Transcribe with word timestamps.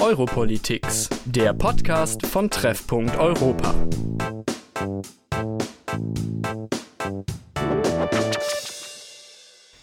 Europolitics, 0.00 1.08
der 1.24 1.52
Podcast 1.52 2.26
von 2.26 2.50
Treffpunkt 2.50 3.16
Europa. 3.18 3.74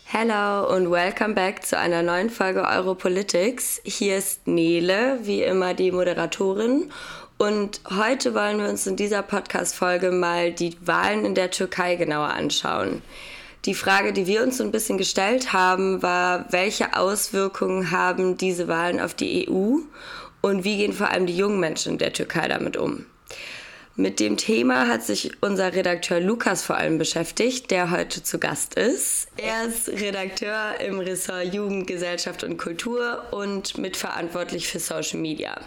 Hello 0.05 0.75
und 0.75 0.89
welcome 0.91 1.33
back 1.33 1.65
zu 1.65 1.77
einer 1.77 2.01
neuen 2.01 2.29
Folge 2.29 2.63
Europolitics. 2.63 3.81
Hier 3.83 4.17
ist 4.17 4.47
Nele, 4.47 5.19
wie 5.23 5.43
immer 5.43 5.73
die 5.73 5.91
Moderatorin. 5.91 6.91
Und 7.37 7.81
heute 7.89 8.33
wollen 8.33 8.59
wir 8.59 8.69
uns 8.69 8.87
in 8.87 8.95
dieser 8.95 9.21
Podcast-Folge 9.21 10.11
mal 10.11 10.51
die 10.51 10.75
Wahlen 10.85 11.25
in 11.25 11.35
der 11.35 11.51
Türkei 11.51 11.95
genauer 11.95 12.29
anschauen. 12.29 13.01
Die 13.65 13.73
Frage, 13.73 14.13
die 14.13 14.27
wir 14.27 14.43
uns 14.43 14.57
so 14.57 14.63
ein 14.63 14.71
bisschen 14.71 14.97
gestellt 14.97 15.51
haben, 15.51 16.01
war, 16.01 16.45
welche 16.51 16.95
Auswirkungen 16.95 17.91
haben 17.91 18.37
diese 18.37 18.67
Wahlen 18.67 18.99
auf 18.99 19.13
die 19.13 19.49
EU 19.49 19.79
und 20.41 20.63
wie 20.63 20.77
gehen 20.77 20.93
vor 20.93 21.09
allem 21.09 21.25
die 21.25 21.35
jungen 21.35 21.59
Menschen 21.59 21.97
der 21.97 22.13
Türkei 22.13 22.47
damit 22.47 22.77
um? 22.77 23.05
Mit 23.99 24.19
dem 24.19 24.37
Thema 24.37 24.87
hat 24.87 25.03
sich 25.03 25.31
unser 25.41 25.73
Redakteur 25.73 26.19
Lukas 26.19 26.61
vor 26.61 26.77
allem 26.77 26.99
beschäftigt, 26.99 27.71
der 27.71 27.89
heute 27.89 28.21
zu 28.21 28.37
Gast 28.37 28.75
ist. 28.75 29.27
Er 29.37 29.65
ist 29.65 29.89
Redakteur 29.89 30.79
im 30.79 30.99
Ressort 30.99 31.51
Jugend, 31.51 31.87
Gesellschaft 31.87 32.43
und 32.43 32.57
Kultur 32.57 33.23
und 33.31 33.79
mitverantwortlich 33.79 34.67
für 34.67 34.77
Social 34.77 35.19
Media. 35.19 35.59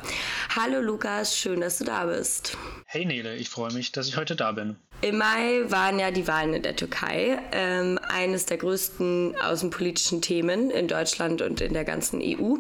Hallo 0.54 0.80
Lukas, 0.80 1.36
schön, 1.36 1.60
dass 1.60 1.78
du 1.78 1.84
da 1.84 2.04
bist. 2.04 2.56
Hey 2.86 3.04
Nele, 3.04 3.34
ich 3.34 3.48
freue 3.48 3.72
mich, 3.72 3.90
dass 3.90 4.06
ich 4.06 4.16
heute 4.16 4.36
da 4.36 4.52
bin. 4.52 4.76
Im 5.00 5.18
Mai 5.18 5.64
waren 5.66 5.98
ja 5.98 6.12
die 6.12 6.28
Wahlen 6.28 6.54
in 6.54 6.62
der 6.62 6.76
Türkei, 6.76 7.36
ähm, 7.50 7.98
eines 8.08 8.46
der 8.46 8.58
größten 8.58 9.34
außenpolitischen 9.40 10.22
Themen 10.22 10.70
in 10.70 10.86
Deutschland 10.86 11.42
und 11.42 11.60
in 11.60 11.72
der 11.72 11.84
ganzen 11.84 12.20
EU. 12.22 12.58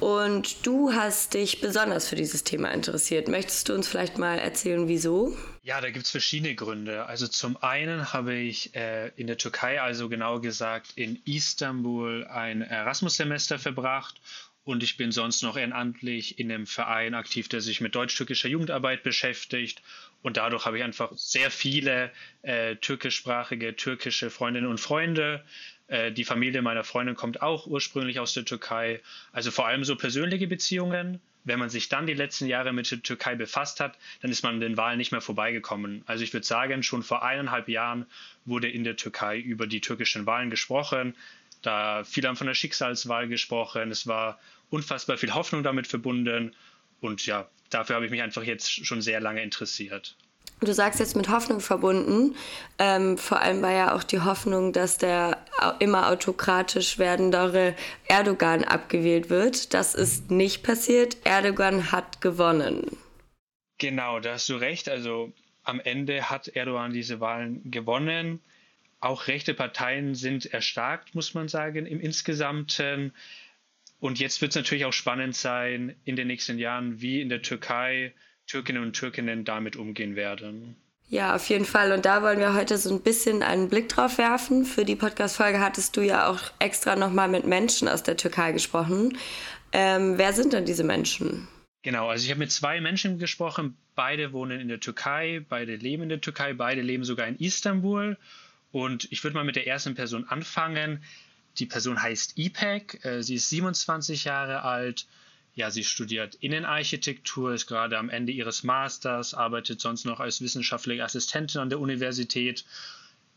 Und 0.00 0.66
du 0.66 0.92
hast 0.92 1.34
dich 1.34 1.60
besonders 1.60 2.08
für 2.08 2.16
dieses 2.16 2.42
Thema 2.42 2.70
interessiert. 2.72 3.28
Möchtest 3.28 3.68
du 3.68 3.74
uns 3.74 3.86
vielleicht 3.86 4.16
mal 4.16 4.38
erzählen, 4.38 4.88
wieso? 4.88 5.36
Ja, 5.62 5.80
da 5.80 5.90
gibt 5.90 6.06
es 6.06 6.10
verschiedene 6.10 6.54
Gründe. 6.54 7.04
Also 7.04 7.28
zum 7.28 7.58
einen 7.62 8.12
habe 8.12 8.34
ich 8.34 8.74
äh, 8.74 9.08
in 9.16 9.26
der 9.26 9.36
Türkei, 9.36 9.80
also 9.80 10.08
genau 10.08 10.40
gesagt 10.40 10.92
in 10.96 11.20
Istanbul, 11.26 12.26
ein 12.26 12.62
Erasmus-Semester 12.62 13.58
verbracht 13.58 14.20
und 14.64 14.82
ich 14.82 14.96
bin 14.96 15.10
sonst 15.10 15.42
noch 15.42 15.56
ehrenamtlich 15.56 16.38
in 16.38 16.52
einem 16.52 16.66
Verein 16.66 17.14
aktiv, 17.14 17.48
der 17.48 17.60
sich 17.60 17.80
mit 17.80 17.94
deutsch-türkischer 17.94 18.48
Jugendarbeit 18.48 19.02
beschäftigt. 19.02 19.82
Und 20.22 20.36
dadurch 20.36 20.66
habe 20.66 20.78
ich 20.78 20.84
einfach 20.84 21.10
sehr 21.16 21.50
viele 21.50 22.12
äh, 22.42 22.76
türkischsprachige, 22.76 23.74
türkische 23.74 24.30
Freundinnen 24.30 24.68
und 24.68 24.78
Freunde. 24.78 25.44
Äh, 25.90 26.12
die 26.12 26.24
Familie 26.24 26.62
meiner 26.62 26.84
Freundin 26.84 27.16
kommt 27.16 27.42
auch 27.42 27.66
ursprünglich 27.66 28.20
aus 28.20 28.32
der 28.32 28.44
Türkei. 28.44 29.00
Also 29.32 29.50
vor 29.50 29.66
allem 29.66 29.84
so 29.84 29.96
persönliche 29.96 30.46
Beziehungen. 30.46 31.20
Wenn 31.42 31.58
man 31.58 31.70
sich 31.70 31.88
dann 31.88 32.06
die 32.06 32.14
letzten 32.14 32.46
Jahre 32.46 32.72
mit 32.72 32.90
der 32.90 33.02
Türkei 33.02 33.34
befasst 33.34 33.80
hat, 33.80 33.98
dann 34.20 34.30
ist 34.30 34.42
man 34.42 34.54
an 34.54 34.60
den 34.60 34.76
Wahlen 34.76 34.98
nicht 34.98 35.10
mehr 35.10 35.22
vorbeigekommen. 35.22 36.02
Also 36.06 36.22
ich 36.22 36.32
würde 36.32 36.46
sagen, 36.46 36.82
schon 36.82 37.02
vor 37.02 37.24
eineinhalb 37.24 37.68
Jahren 37.68 38.06
wurde 38.44 38.68
in 38.68 38.84
der 38.84 38.96
Türkei 38.96 39.38
über 39.38 39.66
die 39.66 39.80
türkischen 39.80 40.26
Wahlen 40.26 40.50
gesprochen. 40.50 41.16
Da 41.62 42.04
viele 42.04 42.28
haben 42.28 42.36
von 42.36 42.46
der 42.46 42.54
Schicksalswahl 42.54 43.26
gesprochen. 43.26 43.90
Es 43.90 44.06
war 44.06 44.38
unfassbar 44.68 45.16
viel 45.16 45.34
Hoffnung 45.34 45.62
damit 45.62 45.86
verbunden. 45.86 46.54
Und 47.00 47.24
ja, 47.26 47.48
dafür 47.70 47.96
habe 47.96 48.04
ich 48.04 48.10
mich 48.10 48.22
einfach 48.22 48.44
jetzt 48.44 48.86
schon 48.86 49.00
sehr 49.00 49.20
lange 49.20 49.42
interessiert. 49.42 50.16
Du 50.60 50.74
sagst 50.74 51.00
jetzt 51.00 51.16
mit 51.16 51.30
Hoffnung 51.30 51.60
verbunden. 51.60 52.36
Ähm, 52.78 53.16
vor 53.16 53.40
allem 53.40 53.62
war 53.62 53.72
ja 53.72 53.94
auch 53.94 54.02
die 54.02 54.20
Hoffnung, 54.20 54.74
dass 54.74 54.98
der 54.98 55.38
immer 55.78 56.10
autokratisch 56.10 56.98
werdendere 56.98 57.74
Erdogan 58.08 58.64
abgewählt 58.64 59.30
wird. 59.30 59.72
Das 59.72 59.94
ist 59.94 60.30
nicht 60.30 60.62
passiert. 60.62 61.16
Erdogan 61.24 61.92
hat 61.92 62.20
gewonnen. 62.20 62.98
Genau, 63.78 64.20
da 64.20 64.32
hast 64.32 64.50
du 64.50 64.56
recht. 64.56 64.90
Also 64.90 65.32
am 65.62 65.80
Ende 65.80 66.28
hat 66.28 66.48
Erdogan 66.48 66.92
diese 66.92 67.20
Wahlen 67.20 67.70
gewonnen. 67.70 68.40
Auch 69.00 69.28
rechte 69.28 69.54
Parteien 69.54 70.14
sind 70.14 70.44
erstarkt, 70.44 71.14
muss 71.14 71.32
man 71.32 71.48
sagen, 71.48 71.86
im 71.86 72.00
Insgesamten. 72.00 73.14
Und 73.98 74.18
jetzt 74.18 74.42
wird 74.42 74.52
es 74.52 74.56
natürlich 74.56 74.84
auch 74.84 74.92
spannend 74.92 75.36
sein 75.36 75.96
in 76.04 76.16
den 76.16 76.26
nächsten 76.26 76.58
Jahren, 76.58 77.00
wie 77.00 77.22
in 77.22 77.30
der 77.30 77.40
Türkei 77.40 78.12
Türkinnen 78.50 78.82
und 78.82 78.94
Türkinnen 78.94 79.44
damit 79.44 79.76
umgehen 79.76 80.16
werden. 80.16 80.74
Ja, 81.08 81.36
auf 81.36 81.48
jeden 81.48 81.64
Fall. 81.64 81.92
Und 81.92 82.04
da 82.04 82.22
wollen 82.22 82.40
wir 82.40 82.54
heute 82.54 82.78
so 82.78 82.92
ein 82.92 83.00
bisschen 83.00 83.44
einen 83.44 83.68
Blick 83.68 83.88
drauf 83.88 84.18
werfen. 84.18 84.64
Für 84.64 84.84
die 84.84 84.96
Podcast-Folge 84.96 85.60
hattest 85.60 85.96
du 85.96 86.00
ja 86.00 86.28
auch 86.28 86.40
extra 86.58 86.96
nochmal 86.96 87.28
mit 87.28 87.46
Menschen 87.46 87.86
aus 87.86 88.02
der 88.02 88.16
Türkei 88.16 88.50
gesprochen. 88.50 89.16
Ähm, 89.72 90.18
wer 90.18 90.32
sind 90.32 90.52
denn 90.52 90.64
diese 90.64 90.82
Menschen? 90.82 91.46
Genau, 91.82 92.08
also 92.08 92.24
ich 92.24 92.30
habe 92.30 92.40
mit 92.40 92.50
zwei 92.50 92.80
Menschen 92.80 93.20
gesprochen. 93.20 93.76
Beide 93.94 94.32
wohnen 94.32 94.60
in 94.60 94.68
der 94.68 94.80
Türkei, 94.80 95.44
beide 95.48 95.76
leben 95.76 96.02
in 96.04 96.08
der 96.08 96.20
Türkei, 96.20 96.52
beide 96.52 96.82
leben 96.82 97.04
sogar 97.04 97.28
in 97.28 97.36
Istanbul. 97.36 98.16
Und 98.72 99.10
ich 99.12 99.22
würde 99.22 99.34
mal 99.34 99.44
mit 99.44 99.54
der 99.54 99.68
ersten 99.68 99.94
Person 99.94 100.26
anfangen. 100.28 101.04
Die 101.58 101.66
Person 101.66 102.02
heißt 102.02 102.36
Ipek. 102.36 103.04
Äh, 103.04 103.22
sie 103.22 103.36
ist 103.36 103.48
27 103.48 104.24
Jahre 104.24 104.62
alt 104.62 105.06
ja, 105.54 105.70
sie 105.70 105.84
studiert 105.84 106.36
Innenarchitektur, 106.36 107.52
ist 107.54 107.66
gerade 107.66 107.98
am 107.98 108.08
Ende 108.08 108.32
ihres 108.32 108.62
Masters, 108.62 109.34
arbeitet 109.34 109.80
sonst 109.80 110.04
noch 110.04 110.20
als 110.20 110.40
wissenschaftliche 110.40 111.04
Assistentin 111.04 111.60
an 111.60 111.70
der 111.70 111.80
Universität. 111.80 112.64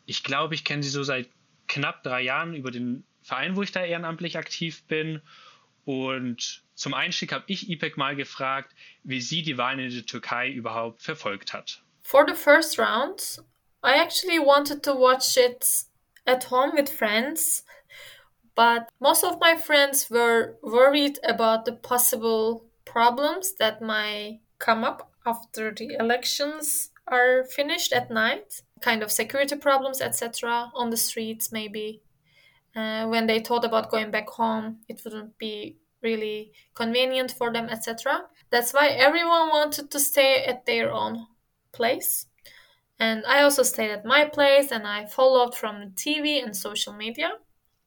Ich 0.05 0.23
glaube, 0.23 0.55
ich 0.55 0.63
kenne 0.63 0.83
sie 0.83 0.89
so 0.89 1.03
seit 1.03 1.29
knapp 1.67 2.03
drei 2.03 2.21
Jahren 2.21 2.53
über 2.53 2.71
den 2.71 3.03
Verein, 3.21 3.55
wo 3.55 3.63
ich 3.63 3.71
da 3.71 3.83
ehrenamtlich 3.83 4.37
aktiv 4.37 4.83
bin. 4.83 5.21
Und 5.85 6.63
zum 6.75 6.93
Einstieg 6.93 7.31
habe 7.33 7.45
ich 7.47 7.69
IPEC 7.69 7.97
mal 7.97 8.15
gefragt, 8.15 8.73
wie 9.03 9.21
sie 9.21 9.41
die 9.41 9.57
Wahlen 9.57 9.79
in 9.79 9.91
der 9.91 10.05
Türkei 10.05 10.49
überhaupt 10.49 11.01
verfolgt 11.01 11.53
hat. 11.53 11.81
For 12.01 12.25
the 12.27 12.35
first 12.35 12.77
round, 12.77 13.41
I 13.83 13.99
actually 13.99 14.39
wanted 14.39 14.83
to 14.83 14.93
watch 14.93 15.37
it 15.37 15.65
at 16.25 16.49
home 16.49 16.73
with 16.75 16.89
friends 16.89 17.65
But 18.55 18.89
most 18.99 19.23
of 19.23 19.39
my 19.39 19.55
friends 19.55 20.09
were 20.09 20.57
worried 20.61 21.19
about 21.23 21.65
the 21.65 21.73
possible 21.73 22.65
problems 22.85 23.53
that 23.55 23.81
might 23.81 24.41
come 24.59 24.83
up 24.83 25.11
after 25.25 25.71
the 25.71 25.95
elections 25.99 26.91
are 27.07 27.43
finished 27.43 27.91
at 27.93 28.11
night, 28.11 28.61
kind 28.81 29.03
of 29.03 29.11
security 29.11 29.55
problems, 29.55 30.01
etc., 30.01 30.71
on 30.75 30.89
the 30.89 30.97
streets, 30.97 31.51
maybe. 31.51 32.01
Uh, 32.75 33.05
when 33.07 33.27
they 33.27 33.39
thought 33.39 33.65
about 33.65 33.91
going 33.91 34.11
back 34.11 34.29
home, 34.29 34.79
it 34.87 35.01
wouldn't 35.03 35.37
be 35.37 35.77
really 36.01 36.51
convenient 36.73 37.31
for 37.31 37.51
them, 37.51 37.67
etc. 37.69 38.23
That's 38.49 38.73
why 38.73 38.87
everyone 38.87 39.49
wanted 39.49 39.91
to 39.91 39.99
stay 39.99 40.43
at 40.43 40.65
their 40.65 40.91
own 40.91 41.27
place. 41.71 42.25
And 42.99 43.23
I 43.25 43.41
also 43.41 43.63
stayed 43.63 43.91
at 43.91 44.05
my 44.05 44.25
place 44.25 44.71
and 44.71 44.87
I 44.87 45.05
followed 45.05 45.55
from 45.55 45.91
TV 45.91 46.43
and 46.43 46.55
social 46.55 46.93
media. 46.93 47.31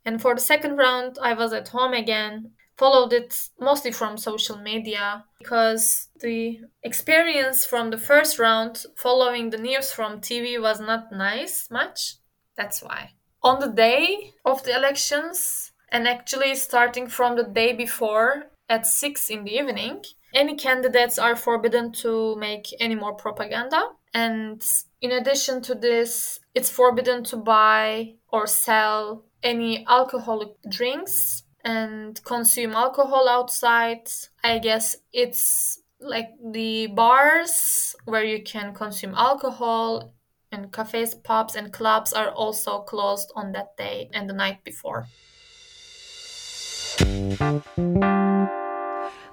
And 0.07 0.23
for 0.23 0.35
the 0.35 0.41
second 0.41 0.77
round, 0.77 1.19
I 1.21 1.35
was 1.35 1.53
at 1.53 1.69
home 1.69 1.93
again, 1.93 2.53
followed 2.79 3.13
it 3.13 3.49
mostly 3.61 3.91
from 3.91 4.17
social 4.17 4.57
media 4.57 5.25
because 5.39 6.09
the 6.21 6.61
experience 6.83 7.67
from 7.67 7.91
the 7.91 7.99
first 7.99 8.39
round 8.39 8.87
following 8.97 9.51
the 9.51 9.59
news 9.59 9.93
from 9.93 10.21
TV 10.21 10.61
was 10.61 10.81
not 10.81 11.13
nice 11.13 11.69
much. 11.71 12.15
That's 12.57 12.83
why. 12.83 13.11
On 13.43 13.61
the 13.61 13.69
day 13.69 14.33
of 14.45 14.63
the 14.63 14.75
elections, 14.75 15.73
and 15.91 16.09
actually 16.09 16.55
starting 16.55 17.07
from 17.07 17.37
the 17.37 17.45
day 17.45 17.73
before 17.73 18.47
at 18.69 18.87
6 18.87 19.31
in 19.31 19.45
the 19.45 19.53
evening, 19.53 20.03
any 20.35 20.57
candidates 20.57 21.19
are 21.19 21.37
forbidden 21.37 21.93
to 21.93 22.37
make 22.37 22.67
any 22.81 22.95
more 22.95 23.15
propaganda. 23.15 23.83
And 24.13 24.65
in 25.01 25.13
addition 25.13 25.63
to 25.63 25.75
this, 25.75 26.41
it's 26.55 26.71
forbidden 26.71 27.23
to 27.25 27.37
buy 27.37 28.15
or 28.29 28.47
sell 28.47 29.25
any 29.47 29.87
alcoholic 29.87 30.49
drinks 30.69 31.45
and 31.65 32.23
consume 32.25 32.73
alcohol 32.73 33.29
outside. 33.29 34.11
I 34.43 34.59
guess 34.59 34.97
it's 35.13 35.81
like 36.01 36.31
the 36.53 36.89
bars 36.89 37.95
where 38.05 38.25
you 38.25 38.43
can 38.43 38.75
consume 38.75 39.15
alcohol 39.15 40.13
and 40.51 40.73
cafes, 40.73 41.15
pubs, 41.15 41.55
and 41.55 41.73
clubs 41.73 42.13
are 42.13 42.31
also 42.31 42.81
closed 42.81 43.31
on 43.37 43.53
that 43.53 43.77
day 43.77 44.11
and 44.13 44.29
the 44.29 44.35
night 44.35 44.65
before. 44.65 45.07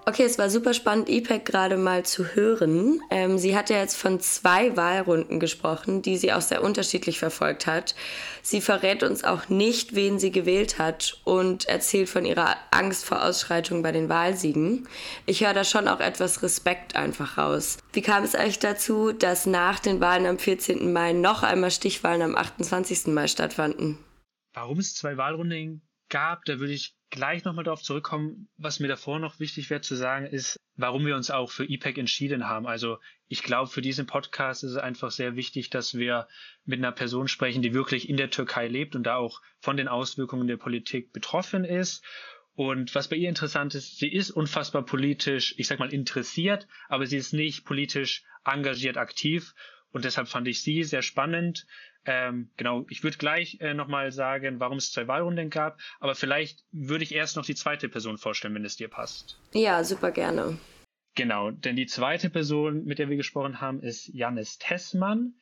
Okay, 0.05 0.23
es 0.23 0.37
war 0.37 0.49
super 0.49 0.73
spannend, 0.73 1.07
IPEC 1.07 1.45
gerade 1.45 1.77
mal 1.77 2.03
zu 2.03 2.35
hören. 2.35 2.99
Ähm, 3.09 3.37
sie 3.37 3.55
hat 3.55 3.69
ja 3.69 3.77
jetzt 3.77 3.95
von 3.95 4.19
zwei 4.19 4.75
Wahlrunden 4.75 5.39
gesprochen, 5.39 6.01
die 6.01 6.17
sie 6.17 6.33
auch 6.33 6.41
sehr 6.41 6.61
unterschiedlich 6.61 7.19
verfolgt 7.19 7.67
hat. 7.67 7.95
Sie 8.41 8.59
verrät 8.59 9.03
uns 9.03 9.23
auch 9.23 9.47
nicht, 9.47 9.95
wen 9.95 10.19
sie 10.19 10.31
gewählt 10.31 10.77
hat 10.77 11.21
und 11.23 11.69
erzählt 11.69 12.09
von 12.09 12.25
ihrer 12.25 12.57
Angst 12.71 13.05
vor 13.05 13.23
Ausschreitungen 13.23 13.81
bei 13.81 13.93
den 13.93 14.09
Wahlsiegen. 14.09 14.89
Ich 15.25 15.41
höre 15.41 15.53
da 15.53 15.63
schon 15.63 15.87
auch 15.87 16.01
etwas 16.01 16.43
Respekt 16.43 16.97
einfach 16.97 17.37
raus. 17.37 17.77
Wie 17.93 18.01
kam 18.01 18.25
es 18.25 18.35
eigentlich 18.35 18.59
dazu, 18.59 19.13
dass 19.13 19.45
nach 19.45 19.79
den 19.79 20.01
Wahlen 20.01 20.25
am 20.25 20.37
14. 20.37 20.91
Mai 20.91 21.13
noch 21.13 21.43
einmal 21.43 21.71
Stichwahlen 21.71 22.23
am 22.23 22.35
28. 22.35 23.07
Mai 23.07 23.27
stattfanden? 23.27 23.99
Warum 24.53 24.79
es 24.79 24.95
zwei 24.95 25.15
Wahlrunden 25.15 25.81
gab, 26.09 26.43
da 26.43 26.59
würde 26.59 26.73
ich 26.73 26.93
gleich 27.13 27.45
nochmal 27.45 27.63
darauf 27.63 27.83
zurückkommen. 27.83 28.49
Was 28.57 28.79
mir 28.79 28.87
davor 28.87 29.19
noch 29.19 29.39
wichtig 29.39 29.69
wäre 29.69 29.81
zu 29.81 29.95
sagen, 29.95 30.25
ist, 30.25 30.59
warum 30.75 31.05
wir 31.05 31.15
uns 31.15 31.29
auch 31.29 31.51
für 31.51 31.63
IPEC 31.63 31.99
entschieden 31.99 32.47
haben. 32.47 32.65
Also 32.65 32.97
ich 33.27 33.43
glaube, 33.43 33.69
für 33.69 33.81
diesen 33.81 34.07
Podcast 34.07 34.63
ist 34.63 34.71
es 34.71 34.77
einfach 34.77 35.11
sehr 35.11 35.35
wichtig, 35.35 35.69
dass 35.69 35.93
wir 35.93 36.27
mit 36.65 36.79
einer 36.79 36.91
Person 36.91 37.27
sprechen, 37.27 37.61
die 37.61 37.75
wirklich 37.75 38.09
in 38.09 38.17
der 38.17 38.31
Türkei 38.31 38.67
lebt 38.67 38.95
und 38.95 39.03
da 39.03 39.15
auch 39.15 39.41
von 39.59 39.77
den 39.77 39.87
Auswirkungen 39.87 40.47
der 40.47 40.57
Politik 40.57 41.13
betroffen 41.13 41.65
ist. 41.65 42.03
Und 42.55 42.93
was 42.95 43.07
bei 43.07 43.15
ihr 43.15 43.29
interessant 43.29 43.75
ist, 43.75 43.99
sie 43.99 44.11
ist 44.11 44.31
unfassbar 44.31 44.83
politisch, 44.83 45.53
ich 45.57 45.67
sag 45.67 45.77
mal, 45.79 45.93
interessiert, 45.93 46.67
aber 46.89 47.05
sie 47.05 47.17
ist 47.17 47.33
nicht 47.33 47.63
politisch 47.63 48.23
engagiert 48.43 48.97
aktiv. 48.97 49.53
Und 49.91 50.05
deshalb 50.05 50.27
fand 50.27 50.47
ich 50.47 50.63
sie 50.63 50.83
sehr 50.83 51.03
spannend. 51.03 51.67
Ähm, 52.05 52.49
genau, 52.57 52.85
ich 52.89 53.03
würde 53.03 53.17
gleich 53.17 53.59
äh, 53.61 53.73
nochmal 53.73 54.11
sagen, 54.11 54.59
warum 54.59 54.77
es 54.77 54.91
zwei 54.91 55.07
Wahlrunden 55.07 55.49
gab, 55.49 55.79
aber 55.99 56.15
vielleicht 56.15 56.63
würde 56.71 57.03
ich 57.03 57.15
erst 57.15 57.37
noch 57.37 57.45
die 57.45 57.55
zweite 57.55 57.87
Person 57.87 58.17
vorstellen, 58.17 58.53
wenn 58.55 58.65
es 58.65 58.75
dir 58.75 58.89
passt. 58.89 59.39
Ja, 59.53 59.83
super 59.83 60.11
gerne. 60.11 60.57
Genau, 61.15 61.51
denn 61.51 61.75
die 61.75 61.85
zweite 61.85 62.29
Person, 62.29 62.85
mit 62.85 62.99
der 62.99 63.09
wir 63.09 63.17
gesprochen 63.17 63.61
haben, 63.61 63.81
ist 63.81 64.07
Janis 64.07 64.57
Tessmann. 64.57 65.35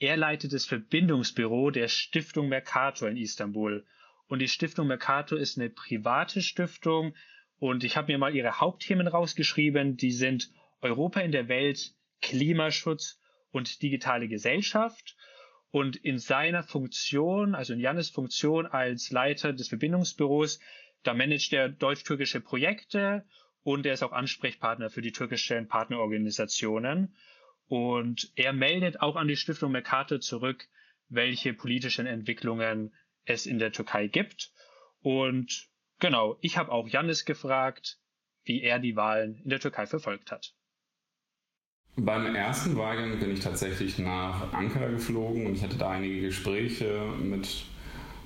Er 0.00 0.16
leitet 0.16 0.52
das 0.52 0.64
Verbindungsbüro 0.64 1.70
der 1.70 1.88
Stiftung 1.88 2.48
Mercator 2.48 3.08
in 3.08 3.16
Istanbul. 3.16 3.84
Und 4.26 4.40
die 4.40 4.48
Stiftung 4.48 4.86
Mercator 4.86 5.38
ist 5.38 5.58
eine 5.58 5.70
private 5.70 6.42
Stiftung 6.42 7.14
und 7.58 7.84
ich 7.84 7.96
habe 7.96 8.12
mir 8.12 8.18
mal 8.18 8.34
ihre 8.34 8.60
Hauptthemen 8.60 9.06
rausgeschrieben. 9.06 9.96
Die 9.96 10.12
sind 10.12 10.50
Europa 10.80 11.20
in 11.20 11.32
der 11.32 11.48
Welt, 11.48 11.94
Klimaschutz 12.22 13.20
und 13.50 13.82
digitale 13.82 14.28
Gesellschaft. 14.28 15.16
Und 15.70 15.96
in 15.96 16.18
seiner 16.18 16.62
Funktion, 16.62 17.54
also 17.54 17.74
in 17.74 17.80
Jannes 17.80 18.10
Funktion 18.10 18.66
als 18.66 19.10
Leiter 19.10 19.52
des 19.52 19.68
Verbindungsbüros, 19.68 20.60
da 21.02 21.14
managt 21.14 21.52
er 21.52 21.68
deutsch-türkische 21.68 22.40
Projekte 22.40 23.24
und 23.62 23.84
er 23.84 23.92
ist 23.92 24.02
auch 24.02 24.12
Ansprechpartner 24.12 24.88
für 24.88 25.02
die 25.02 25.12
türkischen 25.12 25.68
Partnerorganisationen. 25.68 27.14
Und 27.66 28.32
er 28.34 28.54
meldet 28.54 29.00
auch 29.02 29.16
an 29.16 29.28
die 29.28 29.36
Stiftung 29.36 29.72
Mercator 29.72 30.20
zurück, 30.20 30.66
welche 31.08 31.52
politischen 31.52 32.06
Entwicklungen 32.06 32.94
es 33.26 33.44
in 33.44 33.58
der 33.58 33.72
Türkei 33.72 34.06
gibt. 34.06 34.50
Und 35.00 35.68
genau, 35.98 36.38
ich 36.40 36.56
habe 36.56 36.72
auch 36.72 36.88
Jannis 36.88 37.26
gefragt, 37.26 37.98
wie 38.44 38.62
er 38.62 38.78
die 38.78 38.96
Wahlen 38.96 39.36
in 39.44 39.50
der 39.50 39.60
Türkei 39.60 39.86
verfolgt 39.86 40.30
hat. 40.32 40.54
Beim 42.00 42.32
ersten 42.36 42.76
Wahlgang 42.76 43.18
bin 43.18 43.32
ich 43.32 43.40
tatsächlich 43.40 43.98
nach 43.98 44.52
Ankara 44.52 44.86
geflogen 44.86 45.46
und 45.46 45.56
ich 45.56 45.64
hatte 45.64 45.76
da 45.76 45.90
einige 45.90 46.20
Gespräche 46.20 47.02
mit 47.20 47.64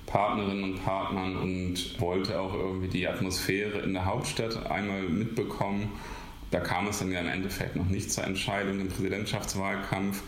Partnerinnen 0.05 0.63
und 0.63 0.85
Partnern 0.85 1.37
und 1.37 1.99
wollte 1.99 2.39
auch 2.39 2.53
irgendwie 2.53 2.87
die 2.87 3.07
Atmosphäre 3.07 3.79
in 3.79 3.93
der 3.93 4.05
Hauptstadt 4.05 4.69
einmal 4.69 5.01
mitbekommen. 5.01 5.89
Da 6.51 6.59
kam 6.59 6.87
es 6.87 6.99
dann 6.99 7.11
ja 7.11 7.21
im 7.21 7.29
Endeffekt 7.29 7.75
noch 7.75 7.87
nicht 7.87 8.11
zur 8.11 8.25
Entscheidung 8.25 8.79
im 8.79 8.89
Präsidentschaftswahlkampf. 8.89 10.21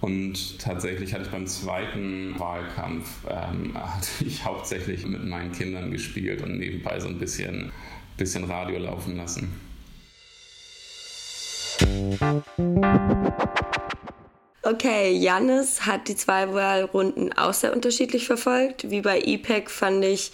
Und 0.00 0.58
tatsächlich 0.58 1.12
hatte 1.12 1.24
ich 1.24 1.30
beim 1.30 1.46
zweiten 1.46 2.34
Wahlkampf 2.38 3.26
ähm, 3.28 3.74
hatte 3.74 4.24
ich 4.24 4.42
hauptsächlich 4.42 5.04
mit 5.06 5.22
meinen 5.22 5.52
Kindern 5.52 5.90
gespielt 5.90 6.40
und 6.42 6.56
nebenbei 6.56 6.98
so 6.98 7.08
ein 7.08 7.18
bisschen, 7.18 7.72
bisschen 8.16 8.44
Radio 8.44 8.78
laufen 8.78 9.18
lassen. 9.18 9.65
Okay, 14.62 15.12
Jannis 15.12 15.86
hat 15.86 16.08
die 16.08 16.16
zwei 16.16 16.52
Wahlrunden 16.52 17.32
auch 17.32 17.54
sehr 17.54 17.72
unterschiedlich 17.72 18.26
verfolgt. 18.26 18.90
Wie 18.90 19.00
bei 19.00 19.20
IPEC 19.20 19.70
fand 19.70 20.04
ich, 20.04 20.32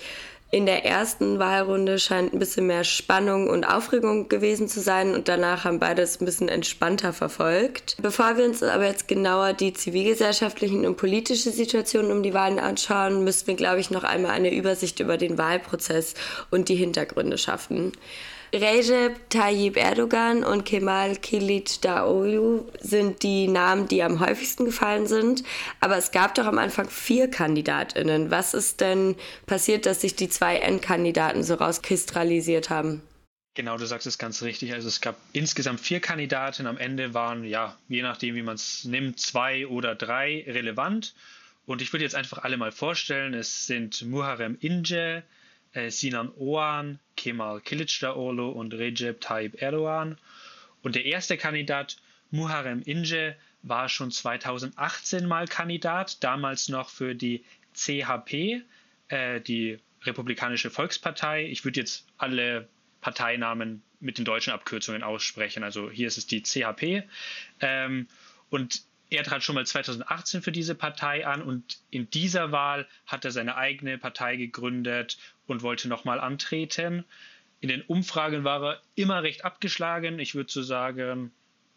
in 0.55 0.67
der 0.67 0.85
ersten 0.85 1.39
Wahlrunde 1.39 1.99
scheint 1.99 2.35
ein 2.35 2.39
bisschen 2.39 2.67
mehr 2.67 2.85
Spannung 2.85 3.49
und 3.49 3.65
Aufregung 3.65 4.29
gewesen 4.29 4.69
zu 4.69 4.81
sein 4.81 5.15
und 5.15 5.27
danach 5.29 5.65
haben 5.65 5.79
beide 5.79 6.03
es 6.03 6.21
ein 6.21 6.27
bisschen 6.27 6.51
entspannter 6.51 7.15
verfolgt. 7.15 7.97
Bevor 8.03 8.37
wir 8.37 8.45
uns 8.45 8.63
aber 8.63 8.87
jetzt 8.87 9.09
genauer 9.09 9.55
die 9.55 9.73
zivilgesellschaftlichen 9.73 10.85
und 10.85 10.99
politische 10.99 11.51
Situationen 11.51 12.13
um 12.13 12.23
die 12.23 12.35
Wahlen 12.35 12.59
anschauen, 12.59 13.25
müssen 13.25 13.47
wir, 13.47 13.55
glaube 13.55 13.81
ich, 13.81 13.91
noch 13.91 14.05
einmal 14.05 14.33
eine 14.33 14.55
Übersicht 14.55 15.01
über 15.01 15.17
den 15.17 15.39
Wahlprozess 15.39 16.13
und 16.51 16.69
die 16.69 16.77
Hintergründe 16.77 17.39
schaffen. 17.39 17.93
Recep 18.55 19.31
Tayyip 19.31 19.79
Erdogan 19.79 20.45
und 20.45 20.65
Kemal 20.67 21.13
Kılıçdaroğlu 21.13 22.67
sind 22.81 23.23
die 23.23 23.49
Namen, 23.49 23.89
die 23.89 24.03
am 24.03 24.21
häufigsten 24.21 24.67
gefallen 24.67 25.07
sind. 25.07 25.43
Aber 25.81 25.97
es 25.97 26.11
gab 26.11 26.35
doch 26.35 26.45
am 26.45 26.59
Anfang 26.59 26.91
vier 26.91 27.31
KandidatInnen. 27.31 28.31
Was 28.31 28.53
ist 28.53 28.83
denn 28.83 29.17
passiert, 29.47 29.87
dass 29.87 30.03
sich 30.03 30.17
die 30.17 30.29
zwei 30.29 30.57
Endkandidaten 30.59 31.43
so 31.43 31.55
rauskristallisiert 31.55 32.69
haben? 32.69 33.01
Genau, 33.55 33.79
du 33.79 33.87
sagst 33.87 34.07
es 34.07 34.19
ganz 34.19 34.43
richtig. 34.43 34.75
Also 34.75 34.89
es 34.89 35.01
gab 35.01 35.17
insgesamt 35.33 35.81
vier 35.81 36.01
Kandidaten. 36.01 36.67
Am 36.67 36.77
Ende 36.77 37.15
waren, 37.15 37.45
ja, 37.45 37.79
je 37.89 38.03
nachdem, 38.03 38.35
wie 38.35 38.43
man 38.43 38.57
es 38.57 38.85
nimmt, 38.85 39.19
zwei 39.19 39.67
oder 39.67 39.95
drei 39.95 40.45
relevant. 40.47 41.15
Und 41.65 41.81
ich 41.81 41.91
würde 41.95 42.05
jetzt 42.05 42.15
einfach 42.15 42.45
alle 42.45 42.59
mal 42.59 42.73
vorstellen. 42.73 43.33
Es 43.33 43.67
sind 43.67 44.03
Muharrem 44.03 44.59
Ince, 44.61 44.97
äh, 44.97 45.23
Sinan 45.91 46.33
Oğan, 46.39 46.99
Kemal 47.17 47.61
Kılıçdaroğlu 47.61 48.53
und 48.53 48.73
Recep 48.73 49.21
Tayyip 49.21 49.63
Erdogan. 49.63 50.19
Und 50.83 50.95
der 50.95 51.05
erste 51.05 51.37
Kandidat, 51.37 51.97
Muharrem 52.31 52.83
Ince, 52.87 53.37
war 53.63 53.89
schon 53.89 54.11
2018 54.11 55.27
mal 55.27 55.47
Kandidat, 55.47 56.23
damals 56.23 56.69
noch 56.69 56.91
für 56.91 57.15
die 57.15 57.45
CHP, 57.75 58.63
äh, 59.09 59.41
die 59.41 59.79
Republikanische 60.05 60.71
Volkspartei. 60.71 61.47
Ich 61.47 61.65
würde 61.65 61.81
jetzt 61.81 62.07
alle 62.19 62.69
Parteinamen 63.01 63.83
mit 64.01 64.19
den 64.19 64.25
deutschen 64.25 64.53
Abkürzungen 64.53 65.03
aussprechen. 65.03 65.63
Also 65.63 65.91
hier 65.91 66.09
ist 66.09 66.19
es 66.19 66.27
die 66.27 66.43
CHP. 66.43 67.05
Ähm, 67.61 68.09
und 68.51 68.83
er 69.13 69.25
trat 69.25 69.43
schon 69.43 69.55
mal 69.55 69.67
2018 69.67 70.43
für 70.43 70.53
diese 70.53 70.75
Partei 70.75 71.27
an 71.27 71.43
und 71.43 71.79
in 71.91 72.09
dieser 72.11 72.51
Wahl 72.51 72.89
hat 73.07 73.25
er 73.25 73.31
seine 73.31 73.57
eigene 73.57 73.99
Partei 73.99 74.37
gegründet 74.37 75.19
und 75.47 75.63
wollte 75.63 75.89
nochmal 75.89 76.19
antreten. 76.19 77.05
In 77.61 77.69
den 77.69 77.83
Umfragen 77.83 78.43
war 78.43 78.63
er 78.65 78.83
immer 78.95 79.23
recht 79.23 79.45
abgeschlagen. 79.45 80.19
Ich 80.19 80.35
würde 80.35 80.51
so 80.51 80.63
sagen, 80.63 81.31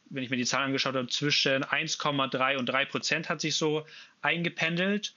wenn 0.09 0.23
ich 0.23 0.29
mir 0.29 0.37
die 0.37 0.45
Zahlen 0.45 0.67
angeschaut 0.67 0.95
habe, 0.95 1.07
zwischen 1.07 1.63
1,3 1.63 2.57
und 2.57 2.67
3 2.67 2.85
Prozent 2.85 3.29
hat 3.29 3.41
sich 3.41 3.55
so 3.55 3.85
eingependelt. 4.21 5.13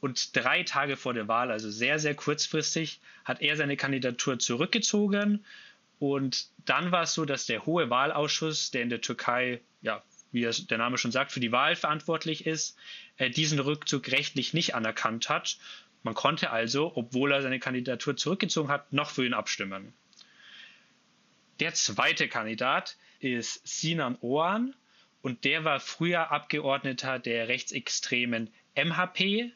Und 0.00 0.34
drei 0.34 0.64
Tage 0.64 0.96
vor 0.96 1.14
der 1.14 1.28
Wahl, 1.28 1.52
also 1.52 1.70
sehr, 1.70 2.00
sehr 2.00 2.16
kurzfristig, 2.16 3.00
hat 3.24 3.40
er 3.40 3.56
seine 3.56 3.76
Kandidatur 3.76 4.40
zurückgezogen. 4.40 5.44
Und 6.00 6.48
dann 6.64 6.90
war 6.90 7.04
es 7.04 7.14
so, 7.14 7.24
dass 7.24 7.46
der 7.46 7.64
Hohe 7.66 7.88
Wahlausschuss, 7.88 8.72
der 8.72 8.82
in 8.82 8.88
der 8.88 9.00
Türkei 9.00 9.60
ja, 9.80 10.02
wie 10.32 10.48
der 10.68 10.78
Name 10.78 10.98
schon 10.98 11.12
sagt, 11.12 11.32
für 11.32 11.40
die 11.40 11.52
Wahl 11.52 11.76
verantwortlich 11.76 12.46
ist, 12.46 12.76
äh, 13.16 13.30
diesen 13.30 13.58
Rückzug 13.58 14.10
rechtlich 14.10 14.54
nicht 14.54 14.74
anerkannt 14.74 15.28
hat. 15.28 15.58
Man 16.02 16.14
konnte 16.14 16.50
also, 16.50 16.92
obwohl 16.94 17.32
er 17.32 17.42
seine 17.42 17.60
Kandidatur 17.60 18.16
zurückgezogen 18.16 18.70
hat, 18.70 18.92
noch 18.92 19.10
für 19.10 19.24
ihn 19.24 19.34
abstimmen. 19.34 19.92
Der 21.60 21.74
zweite 21.74 22.28
Kandidat 22.28 22.96
ist 23.20 23.60
Sinan 23.66 24.16
Oğan 24.16 24.72
und 25.20 25.44
der 25.44 25.64
war 25.64 25.78
früher 25.78 26.32
Abgeordneter 26.32 27.18
der 27.20 27.46
rechtsextremen 27.46 28.50
MHP. 28.74 29.52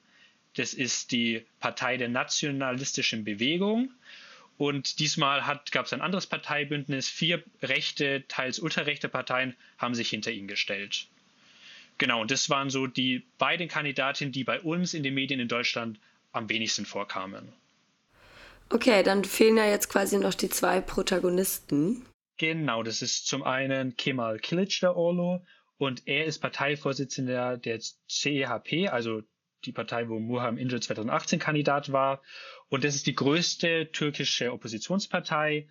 Das 0.54 0.73
ist 0.73 1.11
die 1.11 1.45
Partei 1.59 1.97
der 1.97 2.09
nationalistischen 2.09 3.25
Bewegung. 3.25 3.92
Und 4.58 4.98
diesmal 5.00 5.42
gab 5.70 5.86
es 5.86 5.92
ein 5.92 6.00
anderes 6.00 6.26
Parteibündnis. 6.26 7.08
Vier 7.08 7.42
rechte, 7.62 8.25
teils 8.28 8.58
ultrarechte 8.58 9.08
Parteien 9.08 9.54
haben 9.78 9.94
sich 9.94 10.08
hinter 10.08 10.30
ihn 10.30 10.48
gestellt. 10.48 11.08
Genau, 11.98 12.20
und 12.20 12.30
das 12.30 12.50
waren 12.50 12.70
so 12.70 12.86
die 12.86 13.25
beiden 13.38 13.68
Kandidatinnen, 13.68 14.32
die 14.32 14.44
bei 14.44 14.60
uns 14.60 14.94
in 14.94 15.02
den 15.02 15.14
Medien 15.14 15.40
in 15.40 15.48
Deutschland 15.48 15.98
am 16.32 16.48
wenigsten 16.48 16.84
vorkamen. 16.84 17.52
Okay, 18.68 19.02
dann 19.02 19.25
fehlen 19.25 19.56
ja 19.56 19.66
jetzt 19.66 19.88
quasi 19.88 20.18
noch 20.18 20.34
die 20.34 20.48
zwei 20.48 20.80
Protagonisten. 20.80 22.04
Genau, 22.36 22.82
das 22.82 23.00
ist 23.00 23.26
zum 23.26 23.42
einen 23.42 23.96
Kemal 23.96 24.36
Kılıçdaroğlu 24.36 25.40
und 25.78 26.02
er 26.06 26.26
ist 26.26 26.40
Parteivorsitzender 26.40 27.56
der 27.56 27.78
CHP, 28.08 28.88
also 28.90 29.22
die 29.64 29.72
Partei, 29.72 30.08
wo 30.08 30.18
Muharrem 30.18 30.58
Ince 30.58 30.80
2018 30.80 31.38
Kandidat 31.38 31.92
war. 31.92 32.22
Und 32.68 32.85
das 32.85 32.94
ist 32.94 33.06
die 33.06 33.14
größte 33.14 33.90
türkische 33.92 34.52
Oppositionspartei. 34.52 35.68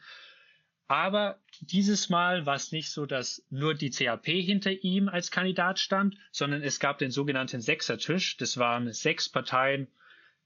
Aber 0.88 1.40
dieses 1.62 2.10
Mal 2.10 2.46
war 2.46 2.56
es 2.56 2.72
nicht 2.72 2.90
so, 2.90 3.06
dass 3.06 3.44
nur 3.50 3.74
die 3.74 3.90
CHP 3.90 4.42
hinter 4.42 4.72
ihm 4.72 5.10
als 5.10 5.32
Kandidat 5.32 5.80
stand, 5.80 6.16
sondern 6.32 6.62
es 6.62 6.80
gab 6.80 7.00
den 7.00 7.12
sogenannten 7.12 7.60
Sechsertisch. 7.60 8.38
Das 8.38 8.58
waren 8.58 8.92
sechs 8.94 9.28
Parteien 9.30 9.88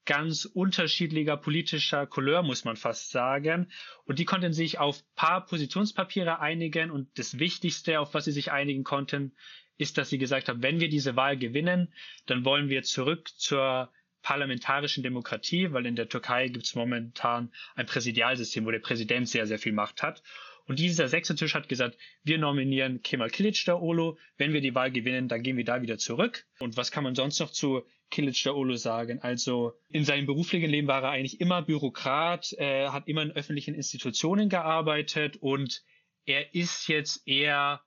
ganz 0.06 0.46
unterschiedlicher 0.46 1.38
politischer 1.38 2.08
Couleur, 2.08 2.42
muss 2.42 2.64
man 2.64 2.78
fast 2.78 3.12
sagen. 3.12 3.70
Und 4.06 4.18
die 4.18 4.26
konnten 4.26 4.54
sich 4.54 4.80
auf 4.80 5.04
paar 5.14 5.46
Positionspapiere 5.46 6.40
einigen. 6.40 6.90
Und 6.90 7.20
das 7.20 7.38
Wichtigste, 7.38 8.00
auf 8.00 8.14
was 8.14 8.26
sie 8.26 8.32
sich 8.32 8.52
einigen 8.52 8.84
konnten, 8.84 9.36
ist, 9.78 9.98
dass 9.98 10.10
sie 10.10 10.18
gesagt 10.18 10.50
haben, 10.50 10.64
wenn 10.64 10.80
wir 10.80 10.90
diese 10.90 11.16
Wahl 11.16 11.38
gewinnen, 11.38 11.94
dann 12.26 12.44
wollen 12.44 12.70
wir 12.70 12.84
zurück 12.84 13.30
zur 13.38 13.92
parlamentarischen 14.22 15.04
Demokratie, 15.04 15.72
weil 15.72 15.86
in 15.86 15.96
der 15.96 16.10
Türkei 16.10 16.48
gibt 16.48 16.66
es 16.66 16.76
momentan 16.76 17.52
ein 17.76 17.86
Präsidialsystem, 17.86 18.66
wo 18.66 18.72
der 18.72 18.80
Präsident 18.80 19.30
sehr, 19.30 19.48
sehr 19.48 19.60
viel 19.60 19.74
Macht 19.74 20.04
hat. 20.04 20.24
Und 20.70 20.78
dieser 20.78 21.08
sechste 21.08 21.34
Tisch 21.34 21.56
hat 21.56 21.68
gesagt, 21.68 21.98
wir 22.24 22.38
nominieren 22.38 23.02
Kemal 23.02 23.30
Kılıçdaroğlu. 23.30 24.18
Wenn 24.38 24.54
wir 24.54 24.62
die 24.62 24.76
Wahl 24.76 24.92
gewinnen, 24.92 25.28
dann 25.28 25.42
gehen 25.42 25.58
wir 25.58 25.66
da 25.66 25.82
wieder 25.82 25.98
zurück. 25.98 26.46
Und 26.60 26.78
was 26.78 26.92
kann 26.92 27.04
man 27.04 27.16
sonst 27.16 27.40
noch 27.40 27.50
zu 27.50 27.82
Kılıçdaroğlu 28.12 28.78
sagen? 28.78 29.20
Also 29.20 29.74
in 29.88 30.06
seinem 30.06 30.28
beruflichen 30.28 30.70
Leben 30.70 30.88
war 30.88 31.02
er 31.02 31.10
eigentlich 31.10 31.42
immer 31.42 31.64
Bürokrat, 31.64 32.54
äh, 32.60 32.90
hat 32.90 33.08
immer 33.08 33.24
in 33.24 33.32
öffentlichen 33.32 33.74
Institutionen 33.74 34.48
gearbeitet 34.48 35.38
und 35.38 35.82
er 36.26 36.54
ist 36.54 36.88
jetzt 36.88 37.28
eher 37.28 37.82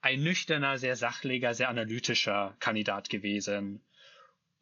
ein 0.00 0.22
nüchterner, 0.22 0.78
sehr 0.78 0.96
sachlicher, 0.96 1.52
sehr 1.52 1.68
analytischer 1.68 2.56
Kandidat 2.60 3.10
gewesen. 3.10 3.84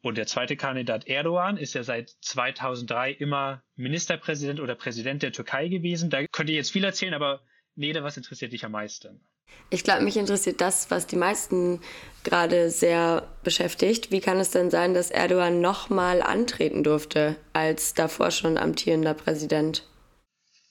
Und 0.01 0.17
der 0.17 0.25
zweite 0.25 0.57
Kandidat 0.57 1.07
Erdogan 1.07 1.57
ist 1.57 1.75
ja 1.75 1.83
seit 1.83 2.09
2003 2.21 3.11
immer 3.11 3.63
Ministerpräsident 3.75 4.59
oder 4.59 4.75
Präsident 4.75 5.21
der 5.21 5.31
Türkei 5.31 5.67
gewesen. 5.67 6.09
Da 6.09 6.25
könnt 6.27 6.49
ihr 6.49 6.55
jetzt 6.55 6.71
viel 6.71 6.83
erzählen, 6.83 7.13
aber 7.13 7.41
Nede, 7.75 8.03
was 8.03 8.17
interessiert 8.17 8.51
dich 8.51 8.65
am 8.65 8.73
meisten? 8.73 9.21
Ich 9.69 9.83
glaube, 9.83 10.03
mich 10.03 10.17
interessiert 10.17 10.61
das, 10.61 10.91
was 10.91 11.07
die 11.07 11.15
meisten 11.15 11.81
gerade 12.23 12.69
sehr 12.69 13.27
beschäftigt. 13.43 14.11
Wie 14.11 14.21
kann 14.21 14.39
es 14.39 14.51
denn 14.51 14.69
sein, 14.69 14.93
dass 14.93 15.11
Erdogan 15.11 15.61
nochmal 15.61 16.21
antreten 16.21 16.83
durfte 16.83 17.37
als 17.53 17.93
davor 17.93 18.31
schon 18.31 18.57
amtierender 18.57 19.13
Präsident? 19.13 19.87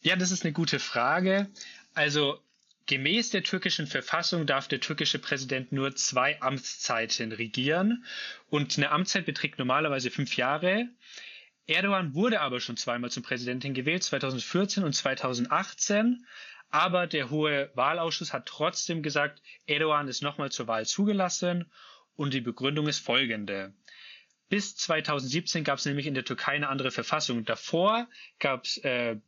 Ja, 0.02 0.16
das 0.16 0.30
ist 0.30 0.44
eine 0.44 0.52
gute 0.52 0.78
Frage. 0.78 1.48
Also 1.94 2.38
Gemäß 2.90 3.30
der 3.30 3.44
türkischen 3.44 3.86
Verfassung 3.86 4.46
darf 4.46 4.66
der 4.66 4.80
türkische 4.80 5.20
Präsident 5.20 5.70
nur 5.70 5.94
zwei 5.94 6.42
Amtszeiten 6.42 7.30
regieren 7.30 8.04
und 8.48 8.76
eine 8.76 8.90
Amtszeit 8.90 9.26
beträgt 9.26 9.60
normalerweise 9.60 10.10
fünf 10.10 10.36
Jahre. 10.36 10.88
Erdogan 11.68 12.14
wurde 12.16 12.40
aber 12.40 12.58
schon 12.58 12.76
zweimal 12.76 13.12
zum 13.12 13.22
Präsidenten 13.22 13.74
gewählt, 13.74 14.02
2014 14.02 14.82
und 14.82 14.92
2018. 14.92 16.26
Aber 16.70 17.06
der 17.06 17.30
Hohe 17.30 17.70
Wahlausschuss 17.76 18.32
hat 18.32 18.46
trotzdem 18.46 19.04
gesagt, 19.04 19.40
Erdogan 19.66 20.08
ist 20.08 20.20
nochmal 20.20 20.50
zur 20.50 20.66
Wahl 20.66 20.84
zugelassen 20.84 21.70
und 22.16 22.34
die 22.34 22.40
Begründung 22.40 22.88
ist 22.88 22.98
folgende. 22.98 23.72
Bis 24.48 24.74
2017 24.74 25.62
gab 25.62 25.78
es 25.78 25.86
nämlich 25.86 26.08
in 26.08 26.14
der 26.14 26.24
Türkei 26.24 26.54
eine 26.54 26.68
andere 26.68 26.90
Verfassung. 26.90 27.44
Davor 27.44 28.08
gab 28.40 28.64
es 28.64 28.78
äh, 28.78 29.20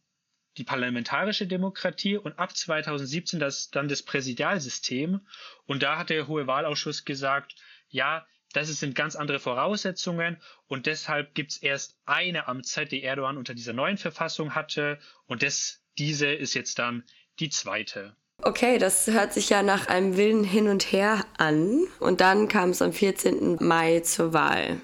die 0.57 0.65
parlamentarische 0.65 1.47
Demokratie 1.47 2.17
und 2.17 2.39
ab 2.39 2.57
2017 2.57 3.41
das, 3.41 3.71
dann 3.71 3.89
das 3.89 4.03
Präsidialsystem. 4.03 5.21
Und 5.67 5.83
da 5.83 5.99
hat 5.99 6.11
der 6.11 6.29
Hohe 6.29 6.47
Wahlausschuss 6.47 7.05
gesagt, 7.05 7.55
ja, 7.89 8.27
das 8.53 8.69
sind 8.69 8.95
ganz 8.95 9.17
andere 9.17 9.41
Voraussetzungen 9.41 10.37
und 10.67 10.87
deshalb 10.87 11.35
gibt 11.35 11.53
es 11.53 11.57
erst 11.63 11.97
eine 12.05 12.49
Amtszeit, 12.49 12.93
die 12.93 13.03
Erdogan 13.03 13.39
unter 13.39 13.55
dieser 13.55 13.73
neuen 13.73 13.97
Verfassung 13.97 14.55
hatte 14.55 14.99
und 15.27 15.43
das, 15.43 15.83
diese 15.99 16.31
ist 16.33 16.55
jetzt 16.55 16.79
dann 16.79 17.05
die 17.39 17.49
zweite. 17.49 18.15
Okay, 18.43 18.79
das 18.79 19.07
hört 19.07 19.33
sich 19.33 19.49
ja 19.51 19.63
nach 19.63 19.87
einem 19.87 20.17
wilden 20.17 20.45
Hin 20.45 20.69
und 20.69 20.93
Her 20.93 21.25
an 21.39 21.87
und 22.01 22.21
dann 22.21 22.49
kam 22.49 22.71
es 22.71 22.83
am 22.83 22.93
14. 22.93 23.57
Mai 23.61 24.01
zur 24.01 24.33
Wahl. 24.33 24.81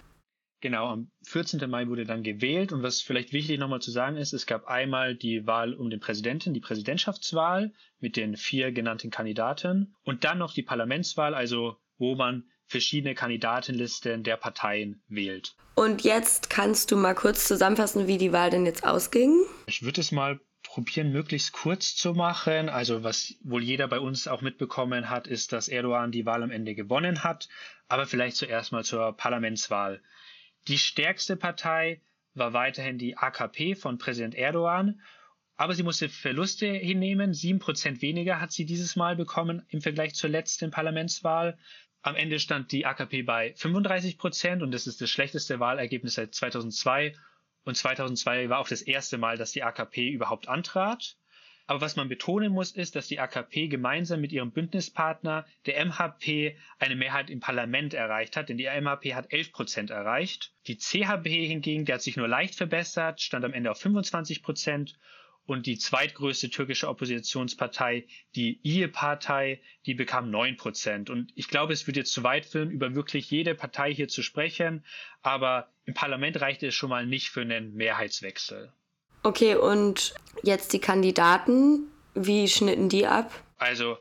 Genau, 0.61 0.87
am 0.87 1.11
14. 1.29 1.69
Mai 1.69 1.87
wurde 1.89 2.05
dann 2.05 2.23
gewählt 2.23 2.73
und 2.73 2.83
was 2.83 3.01
vielleicht 3.01 3.33
wichtig 3.33 3.59
nochmal 3.59 3.81
zu 3.81 3.91
sagen 3.91 4.17
ist, 4.17 4.33
es 4.33 4.47
gab 4.47 4.67
einmal 4.67 5.15
die 5.15 5.47
Wahl 5.47 5.75
um 5.75 5.91
den 5.91 6.01
Präsidenten, 6.01 6.55
die 6.55 6.61
Präsidentschaftswahl 6.61 7.73
mit 8.01 8.17
den 8.17 8.37
vier 8.37 8.73
genannten 8.73 9.11
Kandidaten 9.11 9.95
und 10.05 10.25
dann 10.25 10.39
noch 10.39 10.55
die 10.55 10.63
Parlamentswahl, 10.63 11.35
also 11.35 11.77
wo 11.99 12.15
man 12.15 12.45
verschiedene 12.67 13.15
Kandidatenlisten 13.15 14.23
der 14.23 14.37
Parteien 14.37 15.03
wählt. 15.09 15.55
Und 15.75 16.03
jetzt 16.03 16.51
kannst 16.51 16.91
du 16.91 16.97
mal 16.97 17.15
kurz 17.15 17.47
zusammenfassen, 17.47 18.07
wie 18.07 18.19
die 18.19 18.33
Wahl 18.33 18.51
denn 18.51 18.67
jetzt 18.67 18.85
ausging? 18.85 19.35
Ich 19.67 19.83
würde 19.83 20.01
es 20.01 20.13
mal 20.13 20.41
probieren, 20.63 21.13
möglichst 21.13 21.53
kurz 21.53 21.95
zu 21.95 22.13
machen. 22.13 22.69
Also 22.69 23.05
was 23.05 23.35
wohl 23.43 23.63
jeder 23.63 23.89
bei 23.89 24.01
uns 24.01 24.29
auch 24.29 24.43
mitbekommen 24.43 25.09
hat, 25.09 25.27
ist, 25.27 25.53
dass 25.53 25.69
Erdogan 25.69 26.13
die 26.13 26.27
Wahl 26.27 26.43
am 26.43 26.51
Ende 26.51 26.75
gewonnen 26.75 27.25
hat. 27.25 27.49
Aber 27.89 28.07
vielleicht 28.07 28.37
zuerst 28.37 28.73
mal 28.73 28.85
zur 28.85 29.13
Parlamentswahl. 29.13 30.03
Die 30.69 30.79
stärkste 30.79 31.37
Partei 31.37 32.03
war 32.35 32.53
weiterhin 32.53 32.99
die 32.99 33.17
AKP 33.17 33.75
von 33.75 33.97
Präsident 33.97 34.35
Erdogan, 34.35 35.01
aber 35.57 35.75
sie 35.75 35.83
musste 35.83 36.11
Verluste 36.11 36.67
hinnehmen. 36.67 37.33
Sieben 37.33 37.59
Prozent 37.59 38.03
weniger 38.03 38.39
hat 38.41 38.53
sie 38.53 38.67
dieses 38.67 38.95
Mal 38.95 39.17
bekommen 39.17 39.65
im 39.71 39.81
Vergleich 39.81 40.15
zur 40.15 40.29
letzten 40.29 40.71
Parlamentswahl. 40.71 41.59
Am 42.03 42.17
Ende 42.17 42.39
stand 42.39 42.71
die 42.71 42.85
AKP 42.85 43.23
bei 43.23 43.55
35 43.57 44.19
Prozent 44.19 44.63
und 44.63 44.71
das 44.71 44.87
ist 44.87 45.01
das 45.01 45.09
schlechteste 45.09 45.59
Wahlergebnis 45.59 46.15
seit 46.15 46.35
2002. 46.35 47.15
Und 47.65 47.75
2002 47.75 48.51
war 48.51 48.59
auch 48.59 48.69
das 48.69 48.83
erste 48.83 49.17
Mal, 49.17 49.39
dass 49.39 49.53
die 49.53 49.63
AKP 49.63 50.07
überhaupt 50.11 50.49
antrat. 50.49 51.17
Aber 51.69 51.83
was 51.83 51.97
man 51.97 52.09
betonen 52.09 52.51
muss, 52.51 52.73
ist, 52.73 52.97
dass 52.97 53.09
die 53.09 53.21
AKP 53.21 53.69
gemeinsam 53.69 54.23
mit 54.23 54.33
ihrem 54.33 54.53
Bündnispartner, 54.53 55.45
der 55.67 55.85
MHP, 55.85 56.57
eine 56.79 56.97
Mehrheit 56.97 57.29
im 57.29 57.41
Parlament 57.41 57.93
erreicht 57.93 58.37
hat, 58.37 58.49
denn 58.49 58.57
die 58.57 58.65
MHP 58.65 59.15
hat 59.15 59.31
11 59.31 59.53
Prozent 59.53 59.91
erreicht. 59.91 60.55
Die 60.67 60.79
CHP 60.79 61.29
hingegen, 61.47 61.85
der 61.85 61.97
hat 61.97 62.03
sich 62.03 62.17
nur 62.17 62.27
leicht 62.27 62.55
verbessert, 62.55 63.21
stand 63.21 63.45
am 63.45 63.53
Ende 63.53 63.71
auf 63.71 63.79
25 63.79 64.43
Prozent. 64.43 64.99
Und 65.45 65.67
die 65.67 65.77
zweitgrößte 65.77 66.49
türkische 66.49 66.89
Oppositionspartei, 66.89 68.07
die 68.35 68.61
IE-Partei, 68.63 69.61
die 69.85 69.95
bekam 69.95 70.31
9 70.31 70.57
Prozent. 70.57 71.11
Und 71.11 71.33
ich 71.35 71.49
glaube, 71.49 71.75
es 71.75 71.87
würde 71.87 72.01
jetzt 72.01 72.15
zu 72.15 72.23
weit 72.23 72.47
führen, 72.47 72.71
über 72.71 72.95
wirklich 72.95 73.31
jede 73.31 73.55
Partei 73.55 73.93
hier 73.95 74.09
zu 74.09 74.23
sprechen. 74.23 74.87
Aber 75.21 75.71
im 75.85 75.93
Parlament 75.93 76.41
reichte 76.41 76.69
es 76.69 76.75
schon 76.75 76.89
mal 76.89 77.07
nicht 77.07 77.29
für 77.29 77.43
einen 77.43 77.75
Mehrheitswechsel. 77.75 78.73
Okay, 79.23 79.55
und 79.57 80.15
jetzt 80.43 80.73
die 80.73 80.79
Kandidaten, 80.79 81.89
wie 82.15 82.49
schnitten 82.49 82.89
die 82.89 83.07
ab? 83.07 83.33
Also 83.59 83.99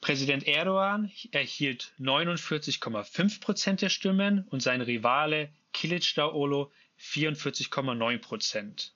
Präsident 0.00 0.46
Erdogan 0.46 1.10
erhielt 1.32 1.92
49,5 2.00 3.40
Prozent 3.40 3.82
der 3.82 3.88
Stimmen 3.88 4.46
und 4.50 4.62
sein 4.62 4.80
Rivale 4.80 5.50
Kılıçdaroğlu 5.74 6.68
44,9 6.98 8.18
Prozent. 8.18 8.92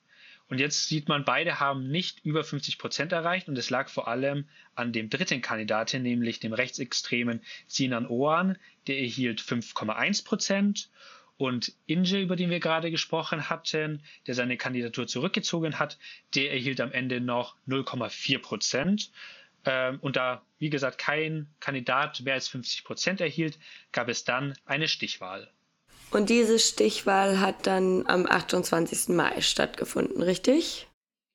Und 0.48 0.60
jetzt 0.60 0.88
sieht 0.88 1.08
man, 1.08 1.24
beide 1.24 1.58
haben 1.58 1.88
nicht 1.88 2.24
über 2.24 2.44
50 2.44 2.78
Prozent 2.78 3.12
erreicht 3.12 3.48
und 3.48 3.56
es 3.56 3.70
lag 3.70 3.88
vor 3.88 4.08
allem 4.08 4.46
an 4.74 4.92
dem 4.92 5.08
dritten 5.08 5.40
Kandidaten, 5.40 6.02
nämlich 6.02 6.38
dem 6.40 6.52
rechtsextremen 6.52 7.40
Sinan 7.66 8.06
Oğan, 8.06 8.56
der 8.86 8.98
erhielt 8.98 9.40
5,1 9.40 10.24
Prozent 10.24 10.90
und 11.36 11.72
Inge, 11.86 12.20
über 12.20 12.36
den 12.36 12.50
wir 12.50 12.60
gerade 12.60 12.90
gesprochen 12.90 13.50
hatten, 13.50 14.02
der 14.26 14.34
seine 14.34 14.56
Kandidatur 14.56 15.06
zurückgezogen 15.06 15.78
hat, 15.78 15.98
der 16.34 16.52
erhielt 16.52 16.80
am 16.80 16.92
Ende 16.92 17.20
noch 17.20 17.56
0,4 17.66 18.38
Prozent. 18.38 19.10
Ähm, 19.64 19.98
und 20.00 20.16
da, 20.16 20.42
wie 20.58 20.70
gesagt, 20.70 20.98
kein 20.98 21.48
Kandidat 21.60 22.20
mehr 22.20 22.34
als 22.34 22.48
50 22.48 22.84
Prozent 22.84 23.20
erhielt, 23.20 23.58
gab 23.92 24.08
es 24.08 24.24
dann 24.24 24.54
eine 24.64 24.88
Stichwahl. 24.88 25.50
Und 26.10 26.30
diese 26.30 26.58
Stichwahl 26.58 27.40
hat 27.40 27.66
dann 27.66 28.06
am 28.06 28.26
28. 28.26 29.08
Mai 29.08 29.40
stattgefunden, 29.40 30.22
richtig? 30.22 30.86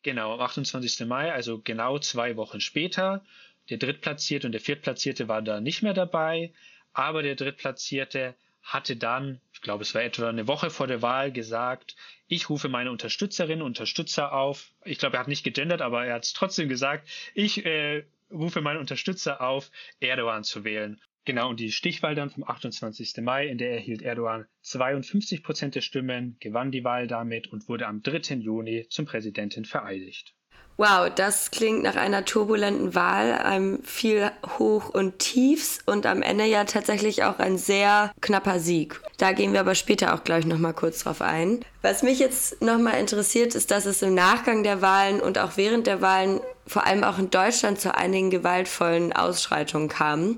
Genau, 0.04 0.34
am 0.34 0.40
28. 0.40 1.06
Mai, 1.06 1.34
also 1.34 1.60
genau 1.60 2.00
zwei 2.00 2.38
Wochen 2.38 2.62
später. 2.62 3.26
Der 3.70 3.78
Drittplatzierte 3.78 4.48
und 4.48 4.54
der 4.54 4.62
Viertplatzierte 4.62 5.28
waren 5.28 5.44
da 5.44 5.60
nicht 5.60 5.82
mehr 5.84 5.94
dabei, 5.94 6.54
aber 6.94 7.22
der 7.24 7.36
Drittplatzierte 7.36 8.36
hatte 8.62 8.96
dann, 8.96 9.42
ich 9.54 9.62
glaube, 9.62 9.84
es 9.84 9.96
war 9.96 10.04
etwa 10.04 10.30
eine 10.30 10.48
Woche 10.48 10.70
vor 10.70 10.88
der 10.88 11.02
Wahl, 11.02 11.32
gesagt, 11.32 11.96
ich 12.28 12.50
rufe 12.50 12.70
meine 12.70 12.92
Unterstützerinnen 12.92 13.62
und 13.62 13.70
Unterstützer 13.70 14.34
auf. 14.34 14.72
Ich 14.86 15.00
glaube, 15.00 15.18
er 15.18 15.22
hat 15.22 15.28
nicht 15.28 15.44
gegendert, 15.44 15.82
aber 15.82 16.06
er 16.06 16.16
hat 16.16 16.26
es 16.26 16.34
trotzdem 16.34 16.70
gesagt. 16.70 17.10
Ich 17.34 17.66
äh, 17.66 18.06
rufe 18.32 18.62
meine 18.62 18.80
Unterstützer 18.80 19.42
auf, 19.42 19.72
Erdogan 20.00 20.44
zu 20.44 20.64
wählen. 20.64 21.02
Genau, 21.26 21.50
und 21.50 21.60
die 21.60 21.72
Stichwahl 21.72 22.16
dann 22.16 22.30
vom 22.30 22.44
28. 22.44 23.18
Mai, 23.22 23.48
in 23.48 23.58
der 23.58 23.72
erhielt 23.72 24.02
Erdogan 24.02 24.48
52 24.62 25.44
Prozent 25.44 25.76
der 25.76 25.82
Stimmen, 25.82 26.38
gewann 26.40 26.72
die 26.72 26.84
Wahl 26.84 27.08
damit 27.08 27.48
und 27.48 27.68
wurde 27.68 27.88
am 27.88 28.02
3. 28.02 28.36
Juni 28.36 28.88
zum 28.90 29.06
Präsidenten 29.06 29.66
vereidigt. 29.66 30.34
Wow, 30.80 31.12
das 31.14 31.52
klingt 31.52 31.84
nach 31.84 31.98
einer 31.98 32.24
turbulenten 32.24 32.96
Wahl, 32.96 33.34
einem 33.34 33.84
viel 33.84 34.32
Hoch 34.58 34.88
und 34.88 35.20
Tiefs 35.20 35.80
und 35.86 36.06
am 36.06 36.22
Ende 36.22 36.46
ja 36.46 36.64
tatsächlich 36.64 37.26
auch 37.26 37.38
ein 37.40 37.58
sehr 37.58 38.14
knapper 38.22 38.62
Sieg. 38.62 39.02
Da 39.18 39.34
gehen 39.34 39.52
wir 39.52 39.60
aber 39.60 39.76
später 39.76 40.14
auch 40.14 40.24
gleich 40.24 40.46
nochmal 40.46 40.74
kurz 40.74 41.04
drauf 41.04 41.22
ein. 41.22 41.66
Was 41.82 42.02
mich 42.02 42.20
jetzt 42.20 42.62
nochmal 42.62 42.98
interessiert, 42.98 43.56
ist, 43.56 43.72
dass 43.72 43.86
es 43.86 44.02
im 44.02 44.14
Nachgang 44.14 44.64
der 44.64 44.82
Wahlen 44.82 45.20
und 45.20 45.38
auch 45.38 45.58
während 45.58 45.86
der 45.86 46.02
Wahlen 46.02 46.40
vor 46.66 46.86
allem 46.86 47.04
auch 47.04 47.18
in 47.18 47.32
Deutschland 47.32 47.82
zu 47.82 47.96
einigen 47.96 48.30
gewaltvollen 48.30 49.12
Ausschreitungen 49.12 49.90
kam. 49.90 50.38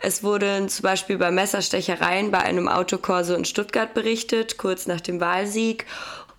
Es 0.00 0.22
wurde 0.22 0.66
zum 0.68 0.84
Beispiel 0.84 1.18
bei 1.18 1.30
Messerstechereien 1.30 2.30
bei 2.30 2.38
einem 2.38 2.68
Autokorso 2.68 3.34
in 3.34 3.44
Stuttgart 3.44 3.92
berichtet, 3.92 4.58
kurz 4.58 4.86
nach 4.86 5.00
dem 5.00 5.20
Wahlsieg. 5.20 5.84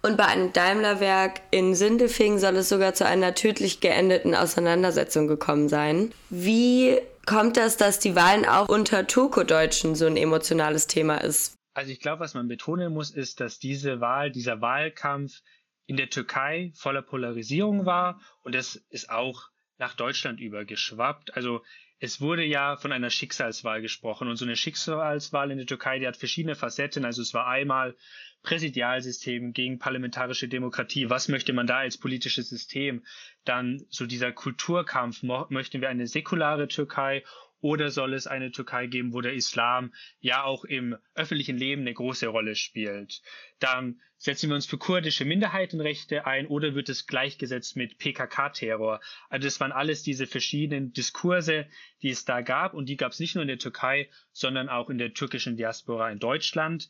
Und 0.05 0.17
bei 0.17 0.25
einem 0.25 0.51
Daimlerwerk 0.51 1.41
in 1.50 1.75
Sindelfingen 1.75 2.38
soll 2.38 2.57
es 2.57 2.67
sogar 2.67 2.93
zu 2.93 3.05
einer 3.05 3.36
tödlich 3.36 3.79
geendeten 3.79 4.36
Auseinandersetzung 4.36 5.29
gekommen 5.29 5.69
sein. 5.69 6.12
Wie 6.29 7.00
kommt 7.25 7.55
das, 7.55 7.77
dass 7.77 8.00
die 8.00 8.13
Wahlen 8.13 8.45
auch 8.45 8.67
unter 8.67 9.07
Turko-Deutschen 9.07 9.95
so 9.95 10.05
ein 10.05 10.17
emotionales 10.17 10.88
Thema 10.88 11.19
ist? 11.19 11.55
Also 11.74 11.91
ich 11.91 12.01
glaube, 12.01 12.19
was 12.19 12.33
man 12.33 12.50
betonen 12.50 12.93
muss, 12.93 13.12
ist, 13.12 13.39
dass 13.39 13.60
diese 13.60 14.01
Wahl, 14.01 14.29
dieser 14.29 14.60
Wahlkampf 14.60 15.41
in 15.86 15.95
der 15.95 16.10
Türkei 16.10 16.74
voller 16.75 17.01
Polarisierung 17.01 17.86
war 17.86 18.19
und 18.41 18.53
das 18.53 18.75
ist 18.89 19.10
auch 19.10 19.50
nach 19.77 19.95
Deutschland 19.95 20.41
übergeschwappt. 20.41 21.36
Also 21.38 21.63
es 22.00 22.19
wurde 22.19 22.43
ja 22.43 22.75
von 22.75 22.91
einer 22.91 23.10
Schicksalswahl 23.10 23.81
gesprochen 23.81 24.27
und 24.27 24.36
so 24.36 24.43
eine 24.43 24.57
Schicksalswahl 24.57 25.50
in 25.51 25.57
der 25.57 25.65
Türkei, 25.65 26.00
die 26.00 26.07
hat 26.07 26.17
verschiedene 26.17 26.55
Facetten. 26.55 27.05
Also 27.05 27.22
es 27.22 27.33
war 27.33 27.48
einmal 27.48 27.95
Präsidialsystem 28.43 29.53
gegen 29.53 29.79
parlamentarische 29.79 30.47
Demokratie. 30.47 31.09
Was 31.09 31.29
möchte 31.29 31.53
man 31.53 31.65
da 31.65 31.77
als 31.77 31.97
politisches 31.97 32.50
System? 32.50 33.03
Dann 33.45 33.85
so 33.89 34.05
dieser 34.05 34.31
Kulturkampf. 34.31 35.23
Möchten 35.50 35.81
wir 35.81 35.89
eine 35.89 36.07
säkulare 36.07 36.67
Türkei 36.67 37.23
oder 37.63 37.91
soll 37.91 38.13
es 38.13 38.27
eine 38.27 38.51
Türkei 38.51 38.88
geben, 38.88 39.13
wo 39.13 39.21
der 39.21 39.33
Islam 39.33 39.93
ja 40.19 40.43
auch 40.43 40.65
im 40.65 40.97
öffentlichen 41.15 41.57
Leben 41.57 41.83
eine 41.83 41.93
große 41.93 42.27
Rolle 42.27 42.55
spielt? 42.55 43.21
Dann 43.59 44.01
setzen 44.17 44.50
wir 44.50 44.55
uns 44.55 44.65
für 44.65 44.77
kurdische 44.77 45.23
Minderheitenrechte 45.23 46.25
ein 46.25 46.47
oder 46.47 46.75
wird 46.75 46.89
es 46.89 47.07
gleichgesetzt 47.07 47.77
mit 47.77 47.97
PKK-Terror? 47.97 49.00
Also 49.29 49.47
das 49.47 49.62
waren 49.62 49.71
alles 49.71 50.03
diese 50.03 50.27
verschiedenen 50.27 50.91
Diskurse, 50.91 51.65
die 52.01 52.09
es 52.09 52.25
da 52.25 52.41
gab 52.41 52.73
und 52.73 52.89
die 52.89 52.97
gab 52.97 53.13
es 53.13 53.19
nicht 53.21 53.35
nur 53.35 53.43
in 53.43 53.47
der 53.47 53.59
Türkei, 53.59 54.09
sondern 54.33 54.67
auch 54.67 54.89
in 54.89 54.97
der 54.97 55.13
türkischen 55.13 55.55
Diaspora 55.55 56.12
in 56.12 56.19
Deutschland. 56.19 56.89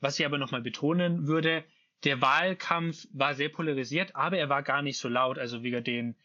Was 0.00 0.18
ich 0.18 0.26
aber 0.26 0.38
nochmal 0.38 0.62
betonen 0.62 1.26
würde, 1.26 1.64
der 2.04 2.20
Wahlkampf 2.20 3.06
war 3.12 3.34
sehr 3.34 3.48
polarisiert, 3.48 4.14
aber 4.14 4.38
er 4.38 4.48
war 4.48 4.62
gar 4.62 4.82
nicht 4.82 4.98
so 4.98 5.08
laut. 5.08 5.38
Also 5.38 5.62
wegen 5.62 5.82
den 5.82 6.16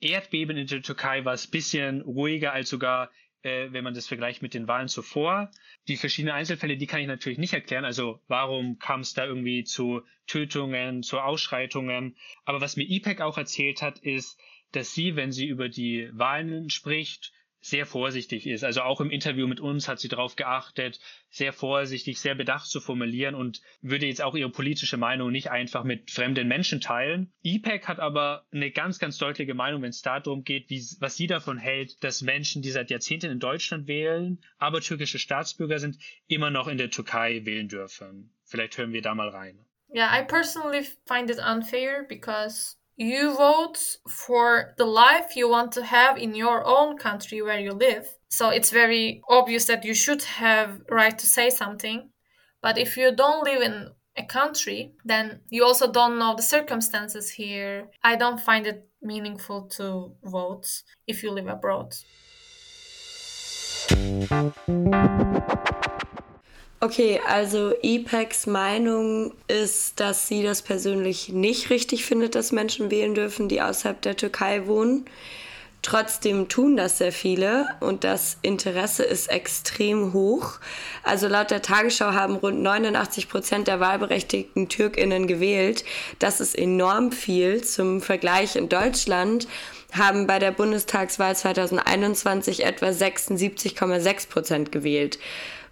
Erdbeben 0.00 0.56
in 0.56 0.66
der 0.66 0.82
Türkei 0.82 1.24
war 1.24 1.34
es 1.34 1.46
bisschen 1.46 2.00
ruhiger 2.02 2.52
als 2.52 2.70
sogar, 2.70 3.10
äh, 3.42 3.68
wenn 3.70 3.84
man 3.84 3.94
das 3.94 4.06
vergleicht 4.06 4.42
mit 4.42 4.54
den 4.54 4.66
Wahlen 4.68 4.88
zuvor. 4.88 5.50
Die 5.88 5.96
verschiedenen 5.96 6.34
Einzelfälle, 6.34 6.76
die 6.76 6.86
kann 6.86 7.00
ich 7.00 7.06
natürlich 7.06 7.38
nicht 7.38 7.52
erklären. 7.52 7.84
Also 7.84 8.20
warum 8.28 8.78
kam 8.78 9.00
es 9.00 9.14
da 9.14 9.26
irgendwie 9.26 9.64
zu 9.64 10.02
Tötungen, 10.26 11.02
zu 11.02 11.20
Ausschreitungen? 11.20 12.16
Aber 12.44 12.60
was 12.60 12.76
mir 12.76 12.88
IPEC 12.88 13.20
auch 13.20 13.38
erzählt 13.38 13.82
hat, 13.82 13.98
ist, 13.98 14.38
dass 14.72 14.94
sie, 14.94 15.16
wenn 15.16 15.32
sie 15.32 15.46
über 15.46 15.68
die 15.68 16.08
Wahlen 16.12 16.70
spricht, 16.70 17.32
sehr 17.64 17.86
vorsichtig 17.86 18.46
ist. 18.46 18.62
Also 18.62 18.82
auch 18.82 19.00
im 19.00 19.10
Interview 19.10 19.46
mit 19.46 19.58
uns 19.58 19.88
hat 19.88 19.98
sie 19.98 20.08
darauf 20.08 20.36
geachtet, 20.36 21.00
sehr 21.30 21.50
vorsichtig, 21.50 22.20
sehr 22.20 22.34
bedacht 22.34 22.66
zu 22.66 22.78
formulieren 22.78 23.34
und 23.34 23.62
würde 23.80 24.04
jetzt 24.04 24.20
auch 24.20 24.34
ihre 24.34 24.50
politische 24.50 24.98
Meinung 24.98 25.32
nicht 25.32 25.50
einfach 25.50 25.82
mit 25.82 26.10
fremden 26.10 26.46
Menschen 26.46 26.82
teilen. 26.82 27.32
IPEC 27.42 27.88
hat 27.88 28.00
aber 28.00 28.46
eine 28.52 28.70
ganz, 28.70 28.98
ganz 28.98 29.16
deutliche 29.16 29.54
Meinung, 29.54 29.80
wenn 29.80 29.88
es 29.88 30.02
darum 30.02 30.44
geht, 30.44 30.68
wie, 30.68 30.84
was 31.00 31.16
sie 31.16 31.26
davon 31.26 31.56
hält, 31.56 32.04
dass 32.04 32.20
Menschen, 32.20 32.60
die 32.60 32.70
seit 32.70 32.90
Jahrzehnten 32.90 33.30
in 33.30 33.40
Deutschland 33.40 33.88
wählen, 33.88 34.44
aber 34.58 34.82
türkische 34.82 35.18
Staatsbürger 35.18 35.78
sind, 35.78 35.96
immer 36.26 36.50
noch 36.50 36.68
in 36.68 36.76
der 36.76 36.90
Türkei 36.90 37.46
wählen 37.46 37.68
dürfen. 37.68 38.34
Vielleicht 38.44 38.76
hören 38.76 38.92
wir 38.92 39.00
da 39.00 39.14
mal 39.14 39.30
rein. 39.30 39.58
Yeah, 39.88 40.10
I 40.12 40.22
personally 40.22 40.86
find 41.06 41.30
it 41.30 41.38
unfair 41.38 42.04
because 42.06 42.76
you 42.96 43.36
vote 43.36 43.78
for 44.08 44.74
the 44.78 44.84
life 44.84 45.36
you 45.36 45.48
want 45.48 45.72
to 45.72 45.84
have 45.84 46.16
in 46.16 46.34
your 46.34 46.64
own 46.64 46.96
country 46.96 47.42
where 47.42 47.58
you 47.58 47.72
live. 47.72 48.06
So 48.28 48.50
it's 48.50 48.70
very 48.70 49.22
obvious 49.28 49.66
that 49.66 49.84
you 49.84 49.94
should 49.94 50.22
have 50.22 50.80
right 50.90 51.18
to 51.18 51.26
say 51.26 51.50
something. 51.50 52.10
But 52.62 52.78
if 52.78 52.96
you 52.96 53.14
don't 53.14 53.44
live 53.44 53.62
in 53.62 53.90
a 54.16 54.24
country 54.24 54.92
then 55.04 55.40
you 55.50 55.64
also 55.64 55.90
don't 55.90 56.18
know 56.18 56.34
the 56.36 56.42
circumstances 56.42 57.30
here. 57.30 57.88
I 58.02 58.16
don't 58.16 58.40
find 58.40 58.66
it 58.66 58.88
meaningful 59.02 59.62
to 59.76 60.14
vote 60.22 60.66
if 61.06 61.22
you 61.22 61.30
live 61.32 61.48
abroad 61.48 61.94
Okay, 66.84 67.18
also 67.26 67.72
EPECs 67.82 68.46
Meinung 68.46 69.32
ist, 69.48 70.00
dass 70.00 70.28
sie 70.28 70.42
das 70.42 70.60
persönlich 70.60 71.30
nicht 71.30 71.70
richtig 71.70 72.04
findet, 72.04 72.34
dass 72.34 72.52
Menschen 72.52 72.90
wählen 72.90 73.14
dürfen, 73.14 73.48
die 73.48 73.62
außerhalb 73.62 74.02
der 74.02 74.18
Türkei 74.18 74.66
wohnen. 74.66 75.06
Trotzdem 75.80 76.50
tun 76.50 76.76
das 76.76 76.98
sehr 76.98 77.12
viele 77.12 77.68
und 77.80 78.04
das 78.04 78.36
Interesse 78.42 79.02
ist 79.02 79.30
extrem 79.30 80.12
hoch. 80.12 80.58
Also 81.02 81.26
laut 81.26 81.50
der 81.50 81.62
Tagesschau 81.62 82.12
haben 82.12 82.36
rund 82.36 82.60
89 82.60 83.30
Prozent 83.30 83.66
der 83.66 83.80
wahlberechtigten 83.80 84.68
Türkinnen 84.68 85.26
gewählt. 85.26 85.86
Das 86.18 86.38
ist 86.38 86.54
enorm 86.54 87.12
viel. 87.12 87.64
Zum 87.64 88.02
Vergleich 88.02 88.56
in 88.56 88.68
Deutschland 88.68 89.48
haben 89.90 90.26
bei 90.26 90.38
der 90.38 90.50
Bundestagswahl 90.50 91.34
2021 91.34 92.62
etwa 92.62 92.88
76,6 92.88 94.28
Prozent 94.28 94.70
gewählt. 94.70 95.18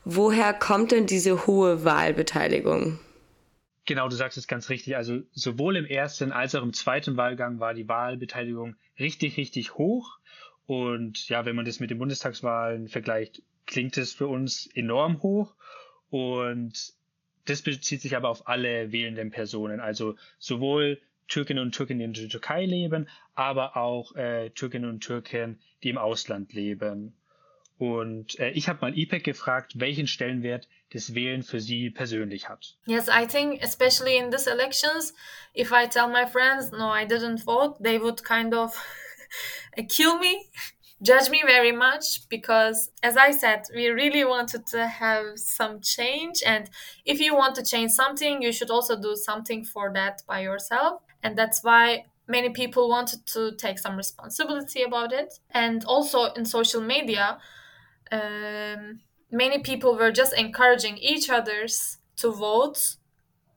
Woher 0.05 0.53
kommt 0.53 0.93
denn 0.93 1.07
diese 1.07 1.47
hohe 1.47 1.85
Wahlbeteiligung? 1.85 2.99
Genau, 3.85 4.09
du 4.09 4.17
sagst 4.17 4.39
es 4.39 4.49
ganz 4.49 4.69
richtig. 4.69 4.97
Also 4.97 5.23
sowohl 5.33 5.77
im 5.77 5.87
ersten 5.87 6.33
als 6.33 6.55
auch 6.55 6.63
im 6.63 6.73
zweiten 6.73 7.17
Wahlgang 7.17 7.61
war 7.61 7.75
die 7.75 7.89
Wahlbeteiligung 7.89 8.77
richtig, 8.99 9.37
richtig 9.37 9.75
hoch. 9.75 10.19
Und 10.67 11.29
ja, 11.29 11.45
wenn 11.45 11.57
man 11.57 11.65
das 11.65 11.81
mit 11.81 11.91
den 11.91 11.99
Bundestagswahlen 11.99 12.89
vergleicht, 12.89 13.43
klingt 13.67 13.97
es 13.97 14.13
für 14.13 14.29
uns 14.29 14.69
enorm 14.75 15.23
hoch. 15.23 15.55
Und 16.11 16.95
das 17.45 17.63
bezieht 17.63 18.01
sich 18.01 18.17
aber 18.17 18.29
auf 18.29 18.49
alle 18.49 18.93
wählenden 18.93 19.31
Personen. 19.31 19.81
Also 19.81 20.17
sowohl 20.39 21.01
Türkinnen 21.29 21.63
und 21.63 21.75
Türken, 21.75 21.99
die 21.99 22.05
in 22.05 22.13
der 22.13 22.29
Türkei 22.29 22.67
leben, 22.67 23.09
aber 23.35 23.77
auch 23.77 24.15
äh, 24.15 24.51
Türkinnen 24.51 24.89
und 24.89 25.01
Türken, 25.01 25.61
die 25.83 25.91
im 25.91 25.99
Ausland 25.99 26.53
leben. 26.53 27.15
Und 27.79 28.39
äh, 28.39 28.51
ich 28.51 28.69
habe 28.69 28.79
mal 28.83 28.97
IPEC 28.97 29.25
gefragt, 29.25 29.73
welchen 29.77 30.07
Stellenwert 30.07 30.69
das 30.93 31.15
Wählen 31.15 31.43
für 31.43 31.61
sie 31.61 31.91
persönlich 31.91 32.49
hat. 32.49 32.77
Yes, 32.87 33.09
I 33.09 33.27
think 33.27 33.63
especially 33.63 34.17
in 34.17 34.31
these 34.31 34.49
elections, 34.49 35.15
if 35.55 35.73
I 35.73 35.87
tell 35.89 36.09
my 36.09 36.27
friends, 36.27 36.71
no, 36.71 36.93
I 36.93 37.05
didn't 37.05 37.45
vote, 37.45 37.77
they 37.83 37.99
would 37.99 38.23
kind 38.23 38.55
of 38.55 38.75
kill 39.89 40.19
me, 40.19 40.51
judge 41.03 41.31
me 41.31 41.43
very 41.45 41.73
much 41.73 42.29
because 42.29 42.91
as 43.03 43.17
I 43.17 43.33
said, 43.33 43.63
we 43.75 43.89
really 43.89 44.25
wanted 44.25 44.67
to 44.69 44.87
have 44.87 45.37
some 45.39 45.81
change 45.81 46.43
and 46.47 46.71
if 47.05 47.21
you 47.21 47.35
want 47.35 47.57
to 47.57 47.65
change 47.65 47.93
something, 47.93 48.43
you 48.43 48.53
should 48.53 48.71
also 48.71 49.01
do 49.01 49.17
something 49.17 49.65
for 49.65 49.93
that 49.95 50.23
by 50.29 50.41
yourself. 50.41 51.03
And 51.23 51.37
that's 51.37 51.63
why 51.63 52.05
many 52.29 52.51
people 52.51 52.89
wanted 52.89 53.27
to 53.27 53.53
take 53.57 53.79
some 53.79 53.97
responsibility 53.97 54.83
about 54.83 55.13
it. 55.13 55.39
And 55.51 55.85
also 55.85 56.33
in 56.35 56.45
social 56.45 56.81
media, 56.81 57.39
um, 58.11 59.01
many 59.31 59.59
people 59.59 59.97
were 59.97 60.13
just 60.13 60.35
encouraging 60.35 60.99
each 60.99 61.31
others 61.31 61.99
to 62.17 62.31
vote 62.31 62.97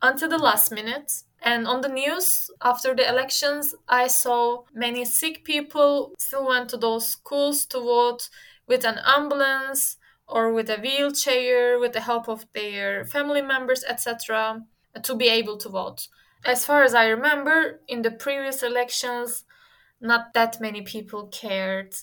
until 0.01 0.29
the 0.29 0.37
last 0.37 0.71
minute. 0.71 1.23
And 1.41 1.67
on 1.67 1.81
the 1.81 1.89
news 1.89 2.49
after 2.61 2.95
the 2.95 3.07
elections, 3.07 3.75
I 3.87 4.07
saw 4.07 4.63
many 4.73 5.05
sick 5.05 5.43
people 5.43 6.13
still 6.17 6.47
went 6.47 6.69
to 6.69 6.77
those 6.77 7.07
schools 7.07 7.65
to 7.67 7.79
vote 7.79 8.29
with 8.67 8.83
an 8.83 8.99
ambulance 9.05 9.97
or 10.27 10.51
with 10.51 10.69
a 10.69 10.77
wheelchair 10.77 11.77
with 11.77 11.93
the 11.93 12.01
help 12.01 12.27
of 12.27 12.45
their 12.53 13.05
family 13.05 13.41
members, 13.41 13.83
etc., 13.83 14.63
to 15.03 15.15
be 15.15 15.27
able 15.27 15.57
to 15.57 15.69
vote. 15.69 16.07
As 16.43 16.65
far 16.65 16.83
as 16.83 16.95
I 16.95 17.07
remember, 17.07 17.81
in 17.87 18.01
the 18.01 18.11
previous 18.11 18.63
elections, 18.63 19.43
not 20.01 20.33
that 20.33 20.61
many 20.61 20.81
people 20.81 21.27
cared 21.27 21.95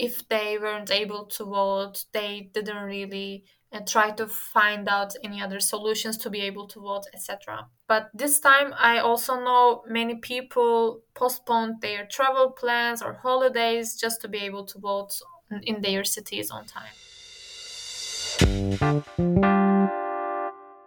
if 0.00 0.26
they 0.28 0.56
weren't 0.58 0.90
able 0.90 1.26
to 1.26 1.44
vote, 1.44 2.04
they 2.12 2.50
didn't 2.54 2.84
really 2.84 3.44
uh, 3.70 3.80
try 3.86 4.10
to 4.12 4.26
find 4.26 4.88
out 4.88 5.14
any 5.22 5.42
other 5.42 5.60
solutions 5.60 6.16
to 6.16 6.30
be 6.30 6.40
able 6.40 6.66
to 6.66 6.80
vote, 6.80 7.04
etc. 7.12 7.68
But 7.86 8.08
this 8.14 8.40
time, 8.40 8.72
I 8.78 8.98
also 8.98 9.34
know 9.36 9.82
many 9.86 10.14
people 10.14 11.02
postponed 11.14 11.82
their 11.82 12.06
travel 12.06 12.50
plans 12.50 13.02
or 13.02 13.12
holidays 13.22 13.94
just 13.94 14.22
to 14.22 14.28
be 14.28 14.38
able 14.38 14.64
to 14.66 14.78
vote 14.78 15.20
in 15.62 15.82
their 15.82 16.04
cities 16.04 16.50
on 16.50 16.64
time. 16.64 16.96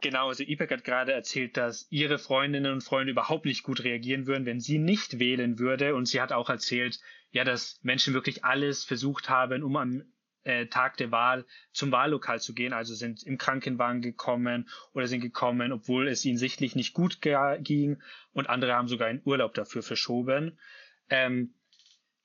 Genau, 0.01 0.27
also 0.27 0.43
IPEC 0.43 0.71
hat 0.71 0.83
gerade 0.83 1.13
erzählt, 1.13 1.55
dass 1.55 1.87
ihre 1.89 2.17
Freundinnen 2.17 2.73
und 2.73 2.81
Freunde 2.81 3.11
überhaupt 3.11 3.45
nicht 3.45 3.63
gut 3.63 3.85
reagieren 3.85 4.27
würden, 4.27 4.45
wenn 4.45 4.59
sie 4.59 4.77
nicht 4.77 5.19
wählen 5.19 5.59
würde. 5.59 5.95
Und 5.95 6.07
sie 6.07 6.19
hat 6.19 6.33
auch 6.33 6.49
erzählt, 6.49 6.99
ja, 7.33 7.43
dass 7.43 7.79
Menschen 7.81 8.13
wirklich 8.13 8.45
alles 8.45 8.85
versucht 8.85 9.29
haben, 9.29 9.63
um 9.63 9.75
am 9.75 10.03
äh, 10.43 10.67
Tag 10.67 10.97
der 10.97 11.11
Wahl 11.11 11.45
zum 11.71 11.91
Wahllokal 11.91 12.39
zu 12.39 12.53
gehen, 12.53 12.73
also 12.73 12.93
sind 12.93 13.23
im 13.23 13.37
Krankenwagen 13.37 14.01
gekommen 14.01 14.69
oder 14.93 15.07
sind 15.07 15.21
gekommen, 15.21 15.71
obwohl 15.71 16.07
es 16.07 16.23
ihnen 16.25 16.37
sichtlich 16.37 16.75
nicht 16.75 16.93
gut 16.93 17.21
ging 17.21 18.01
und 18.33 18.49
andere 18.49 18.73
haben 18.73 18.87
sogar 18.87 19.07
einen 19.07 19.21
Urlaub 19.25 19.53
dafür 19.55 19.81
verschoben. 19.81 20.59
Ähm, 21.09 21.55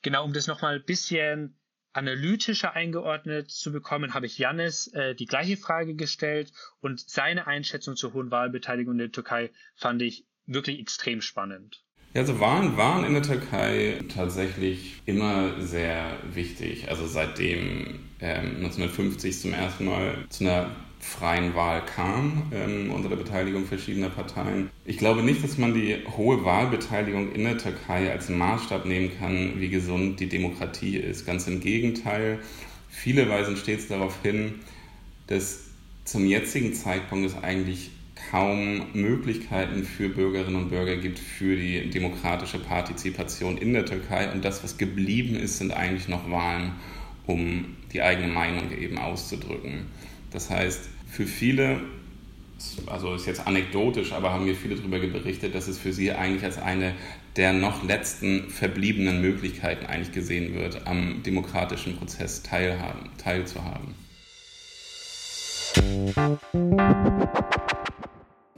genau, 0.03 0.25
um 0.25 0.33
das 0.33 0.47
nochmal 0.47 0.77
ein 0.77 0.85
bisschen 0.85 1.59
analytischer 1.95 2.75
eingeordnet 2.75 3.51
zu 3.51 3.73
bekommen, 3.73 4.13
habe 4.13 4.27
ich 4.27 4.37
Jannis 4.37 4.89
äh, 4.89 5.15
die 5.15 5.27
gleiche 5.27 5.57
Frage 5.57 5.95
gestellt 5.95 6.53
und 6.81 7.01
seine 7.01 7.47
Einschätzung 7.47 7.97
zur 7.97 8.13
hohen 8.13 8.31
Wahlbeteiligung 8.31 8.93
in 8.93 8.99
der 8.99 9.13
Türkei 9.13 9.51
fand 9.75 10.03
ich 10.03 10.27
wirklich 10.45 10.79
extrem 10.81 11.23
spannend. 11.23 11.83
Ja, 12.15 12.23
also 12.23 12.41
Wahlen 12.41 12.77
waren 12.77 13.05
in 13.05 13.13
der 13.13 13.23
Türkei 13.23 14.01
tatsächlich 14.15 15.03
immer 15.05 15.61
sehr 15.61 16.17
wichtig. 16.33 16.89
Also 16.89 17.07
seitdem 17.07 18.01
ähm, 18.21 18.57
1950 18.57 19.39
zum 19.39 19.53
ersten 19.53 19.85
Mal 19.85 20.25
zu 20.31 20.45
einer 20.45 20.71
freien 21.01 21.55
Wahl 21.55 21.85
kam, 21.85 22.51
ähm, 22.53 22.91
unter 22.91 23.09
der 23.09 23.17
Beteiligung 23.17 23.67
verschiedener 23.67 24.09
Parteien. 24.09 24.71
Ich 24.85 24.99
glaube 24.99 25.23
nicht, 25.23 25.45
dass 25.45 25.59
man 25.59 25.75
die 25.75 25.97
hohe 26.17 26.45
Wahlbeteiligung 26.45 27.33
in 27.33 27.45
der 27.45 27.59
Türkei 27.59 28.11
als 28.11 28.29
Maßstab 28.29 28.85
nehmen 28.87 29.11
kann, 29.19 29.61
wie 29.61 29.69
gesund 29.69 30.19
die 30.19 30.29
Demokratie 30.29 30.97
ist. 30.97 31.27
Ganz 31.27 31.47
im 31.47 31.61
Gegenteil. 31.61 32.41
Viele 32.89 33.29
weisen 33.29 33.57
stets 33.57 33.87
darauf 33.87 34.23
hin, 34.23 34.57
dass 35.29 35.65
zum 36.05 36.27
jetzigen 36.27 36.73
Zeitpunkt 36.73 37.27
es 37.27 37.37
eigentlich 37.37 37.91
kaum 38.31 38.87
Möglichkeiten 38.93 39.85
für 39.85 40.09
Bürgerinnen 40.09 40.57
und 40.57 40.69
Bürger 40.71 40.97
gibt 40.97 41.19
für 41.19 41.57
die 41.57 41.91
demokratische 41.91 42.59
Partizipation 42.59 43.59
in 43.59 43.73
der 43.73 43.87
Türkei. 43.87 44.31
Und 44.31 44.45
das, 44.45 44.63
was 44.63 44.79
geblieben 44.79 45.37
ist, 45.37 45.59
sind 45.59 45.73
eigentlich 45.73 46.09
noch 46.09 46.31
Wahlen, 46.31 46.73
um 47.27 47.77
die 47.93 48.03
eigene 48.03 48.29
Meinung 48.29 48.71
eben 48.77 48.99
auszudrücken. 48.99 49.87
Das 50.31 50.51
heißt, 50.51 50.89
für 51.11 51.27
viele, 51.27 51.81
also 52.87 53.15
ist 53.15 53.27
jetzt 53.27 53.47
anekdotisch, 53.47 54.13
aber 54.13 54.33
haben 54.33 54.45
mir 54.45 54.55
viele 54.55 54.77
darüber 54.77 54.99
berichtet, 54.99 55.55
dass 55.55 55.69
es 55.69 55.79
für 55.79 55.93
sie 55.93 56.13
eigentlich 56.13 56.45
als 56.45 56.59
eine 56.59 56.95
der 57.37 57.53
noch 57.53 57.85
letzten 57.85 58.51
verbliebenen 58.51 59.21
Möglichkeiten 59.21 59.87
eigentlich 59.87 60.13
gesehen 60.13 60.55
wird, 60.55 60.87
am 60.87 61.23
demokratischen 61.23 61.97
Prozess 61.97 62.43
teilhaben, 62.43 63.11
teilzuhaben. 63.17 63.95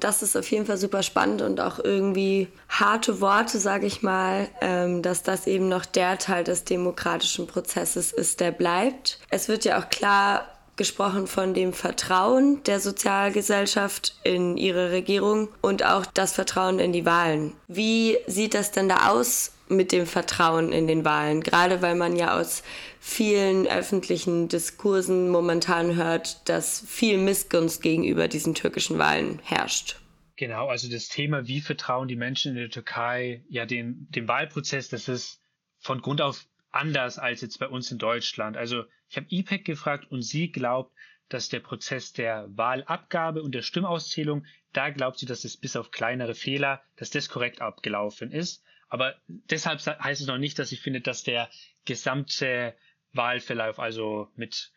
Das 0.01 0.23
ist 0.23 0.37
auf 0.37 0.51
jeden 0.51 0.67
Fall 0.67 0.79
super 0.79 1.03
spannend 1.03 1.43
und 1.43 1.61
auch 1.61 1.79
irgendwie 1.79 2.49
harte 2.69 3.21
Worte, 3.21 3.59
sage 3.59 3.87
ich 3.87 4.03
mal, 4.03 4.49
ähm, 4.61 5.03
dass 5.03 5.23
das 5.23 5.47
eben 5.47 5.69
noch 5.69 5.85
der 5.85 6.19
Teil 6.19 6.45
des 6.45 6.65
demokratischen 6.65 7.47
Prozesses 7.47 8.11
ist, 8.13 8.41
der 8.41 8.51
bleibt. 8.51 9.19
Es 9.29 9.49
wird 9.49 9.65
ja 9.65 9.79
auch 9.79 9.91
klar 9.91 10.47
gesprochen 10.77 11.27
von 11.27 11.53
dem 11.53 11.75
Vertrauen 11.75 12.63
der 12.65 12.81
Sozialgesellschaft 12.81 14.17
in 14.25 14.57
ihre 14.57 14.93
Regierung 14.93 15.49
und 15.61 15.85
auch 15.85 16.07
das 16.07 16.33
Vertrauen 16.33 16.79
in 16.79 16.95
die 16.95 17.05
Wahlen. 17.05 17.53
Wie 17.69 18.17
sieht 18.27 18.55
das 18.55 18.73
denn 18.73 18.89
da 18.89 19.11
aus 19.11 19.53
mit 19.71 19.93
dem 19.93 20.07
Vertrauen 20.07 20.73
in 20.73 20.87
den 20.87 21.05
Wahlen? 21.05 21.43
Gerade 21.43 21.83
weil 21.83 21.95
man 21.95 22.17
ja 22.17 22.39
aus 22.39 22.63
vielen 23.01 23.67
öffentlichen 23.67 24.49
Diskursen 24.49 25.31
momentan 25.31 25.97
hört, 25.97 26.49
dass 26.49 26.85
viel 26.87 27.19
Missgunst 27.19 27.83
gegenüber 27.83 28.29
diesen 28.29 28.55
türkischen 28.55 28.99
Wahlen 28.99 29.41
herrscht. 29.45 29.97
Genau, 30.37 30.69
also 30.69 30.91
das 30.91 31.09
Thema, 31.09 31.47
wie 31.47 31.61
vertrauen 31.61 32.09
die 32.09 32.17
Menschen 32.17 32.53
in 32.53 32.57
der 32.57 32.71
Türkei 32.71 33.45
ja 33.49 33.67
dem, 33.67 34.07
dem 34.11 34.27
Wahlprozess, 34.27 34.89
das 34.89 35.09
ist 35.09 35.41
von 35.79 36.01
Grund 36.01 36.21
auf 36.21 36.47
anders 36.71 37.19
als 37.19 37.41
jetzt 37.41 37.59
bei 37.59 37.69
uns 37.69 37.91
in 37.91 37.99
Deutschland. 37.99 38.57
Also 38.57 38.85
ich 39.09 39.17
habe 39.17 39.27
IPEC 39.29 39.65
gefragt 39.65 40.11
und 40.11 40.23
sie 40.23 40.51
glaubt, 40.51 40.95
dass 41.29 41.49
der 41.49 41.61
Prozess 41.61 42.13
der 42.13 42.47
Wahlabgabe 42.57 43.43
und 43.43 43.55
der 43.55 43.63
Stimmauszählung, 43.63 44.47
da 44.73 44.91
glaubt 44.91 45.19
sie, 45.19 45.27
dass 45.27 45.45
es 45.45 45.57
bis 45.57 45.77
auf 45.77 45.91
kleinere 45.91 46.35
Fehler, 46.35 46.83
dass 46.97 47.11
das 47.11 47.29
korrekt 47.29 47.61
abgelaufen 47.61 48.33
ist. 48.33 48.65
Aber 48.91 49.15
deshalb 49.27 49.81
heißt 49.81 50.21
es 50.21 50.27
noch 50.27 50.39
nicht, 50.39 50.59
dass 50.59 50.73
ich 50.73 50.83
finde, 50.83 51.01
dass 51.01 51.23
der 51.23 51.49
gesamte 51.85 52.77
Wahlverlauf, 53.13 53.79
also 53.79 54.29
mit 54.35 54.73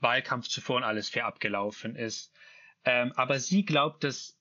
Wahlkampf 0.00 0.48
zuvor 0.48 0.76
und 0.76 0.84
alles 0.84 1.08
fair 1.08 1.26
abgelaufen 1.26 1.96
ist. 1.96 2.32
Ähm, 2.84 3.12
aber 3.16 3.40
sie 3.40 3.64
glaubt, 3.64 4.04
dass 4.04 4.38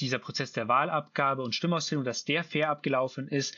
dieser 0.00 0.18
Prozess 0.18 0.52
der 0.52 0.66
Wahlabgabe 0.66 1.42
und 1.42 1.54
Stimmauszählung, 1.54 2.04
dass 2.04 2.24
der 2.24 2.42
fair 2.42 2.68
abgelaufen 2.68 3.28
ist, 3.28 3.56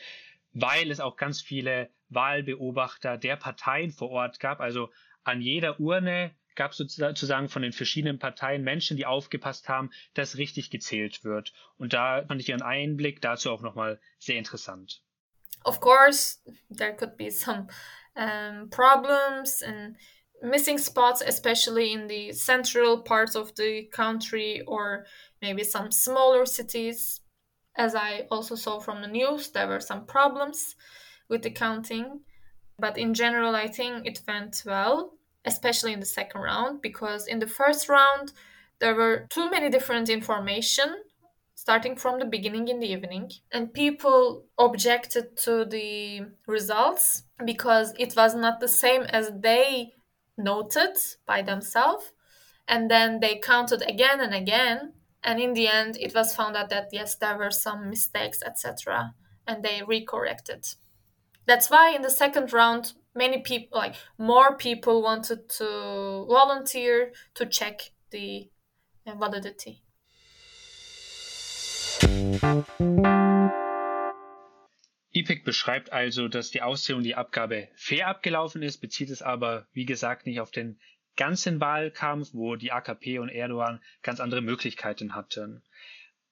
weil 0.53 0.91
es 0.91 0.99
auch 0.99 1.17
ganz 1.17 1.41
viele 1.41 1.89
Wahlbeobachter 2.09 3.17
der 3.17 3.35
Parteien 3.35 3.91
vor 3.91 4.11
Ort 4.11 4.39
gab. 4.39 4.59
Also 4.59 4.91
an 5.23 5.41
jeder 5.41 5.79
Urne 5.79 6.35
gab 6.55 6.71
es 6.71 6.77
sozusagen 6.77 7.49
von 7.49 7.63
den 7.63 7.73
verschiedenen 7.73 8.19
Parteien 8.19 8.63
Menschen, 8.63 8.97
die 8.97 9.05
aufgepasst 9.05 9.67
haben, 9.67 9.91
dass 10.13 10.37
richtig 10.37 10.69
gezählt 10.69 11.23
wird. 11.23 11.53
Und 11.77 11.93
da 11.93 12.23
fand 12.25 12.41
ich 12.41 12.49
ihren 12.49 12.61
Einblick 12.61 13.21
dazu 13.21 13.51
auch 13.51 13.61
nochmal 13.61 13.99
sehr 14.19 14.37
interessant. 14.37 15.03
Of 15.67 15.81
course, 15.81 16.37
there 16.69 16.93
could 16.93 17.17
be 17.17 17.29
some 17.29 17.67
um, 18.15 18.69
problems 18.71 19.61
and 19.61 19.97
missing 20.41 20.77
spots, 20.77 21.21
especially 21.25 21.91
in 21.91 22.07
the 22.07 22.31
central 22.31 23.01
parts 23.01 23.35
of 23.35 23.53
the 23.55 23.83
country 23.91 24.61
or 24.65 25.05
maybe 25.41 25.65
some 25.65 25.91
smaller 25.91 26.45
cities. 26.45 27.19
As 27.75 27.95
I 27.95 28.27
also 28.31 28.55
saw 28.55 28.79
from 28.79 29.01
the 29.01 29.09
news, 29.09 29.51
there 29.51 29.67
were 29.67 29.81
some 29.81 30.05
problems 30.05 30.75
with 31.29 31.41
the 31.43 31.51
counting. 31.51 32.21
But 32.79 32.97
in 32.97 33.13
general, 33.13 33.53
I 33.53 33.67
think 33.67 34.07
it 34.07 34.21
went 34.25 34.63
well, 34.65 35.17
especially 35.43 35.91
in 35.91 35.99
the 35.99 36.05
second 36.05 36.41
round, 36.41 36.81
because 36.81 37.27
in 37.27 37.39
the 37.39 37.47
first 37.47 37.89
round, 37.89 38.31
there 38.79 38.95
were 38.95 39.27
too 39.29 39.49
many 39.49 39.69
different 39.69 40.07
information 40.07 40.95
starting 41.57 41.95
from 41.95 42.19
the 42.19 42.25
beginning 42.25 42.67
in 42.67 42.79
the 42.79 42.91
evening 42.91 43.31
and 43.51 43.73
people 43.73 44.45
objected 44.59 45.35
to 45.35 45.65
the 45.65 46.21
results 46.45 47.23
because 47.43 47.95
it 47.97 48.15
was 48.15 48.35
not 48.35 48.59
the 48.59 48.67
same 48.67 49.01
as 49.09 49.31
they 49.39 49.91
noted 50.37 50.95
by 51.25 51.41
themselves 51.41 52.11
and 52.67 52.91
then 52.91 53.19
they 53.21 53.39
counted 53.39 53.81
again 53.89 54.21
and 54.21 54.35
again 54.35 54.93
and 55.23 55.39
in 55.39 55.55
the 55.55 55.67
end 55.67 55.97
it 55.99 56.13
was 56.13 56.35
found 56.35 56.55
out 56.55 56.69
that 56.69 56.89
yes 56.91 57.15
there 57.15 57.35
were 57.35 57.49
some 57.49 57.89
mistakes 57.89 58.43
etc 58.45 59.15
and 59.47 59.63
they 59.63 59.79
recorrected. 59.79 60.75
That's 61.47 61.71
why 61.71 61.95
in 61.95 62.03
the 62.03 62.11
second 62.11 62.53
round 62.53 62.93
many 63.15 63.39
people 63.39 63.79
like 63.79 63.95
more 64.19 64.55
people 64.55 65.01
wanted 65.01 65.49
to 65.49 66.25
volunteer 66.29 67.13
to 67.33 67.47
check 67.47 67.93
the 68.11 68.47
validity 69.07 69.81
IPEC 75.11 75.43
beschreibt 75.43 75.91
also, 75.91 76.27
dass 76.27 76.51
die 76.51 76.61
Auszählung 76.61 77.03
die 77.03 77.15
Abgabe 77.15 77.69
fair 77.75 78.07
abgelaufen 78.07 78.61
ist, 78.61 78.79
bezieht 78.79 79.09
es 79.09 79.21
aber, 79.21 79.67
wie 79.73 79.85
gesagt, 79.85 80.25
nicht 80.27 80.39
auf 80.39 80.51
den 80.51 80.79
ganzen 81.15 81.59
Wahlkampf, 81.59 82.29
wo 82.33 82.55
die 82.55 82.71
AKP 82.71 83.19
und 83.19 83.29
Erdogan 83.29 83.81
ganz 84.03 84.19
andere 84.19 84.41
Möglichkeiten 84.41 85.15
hatten. 85.15 85.63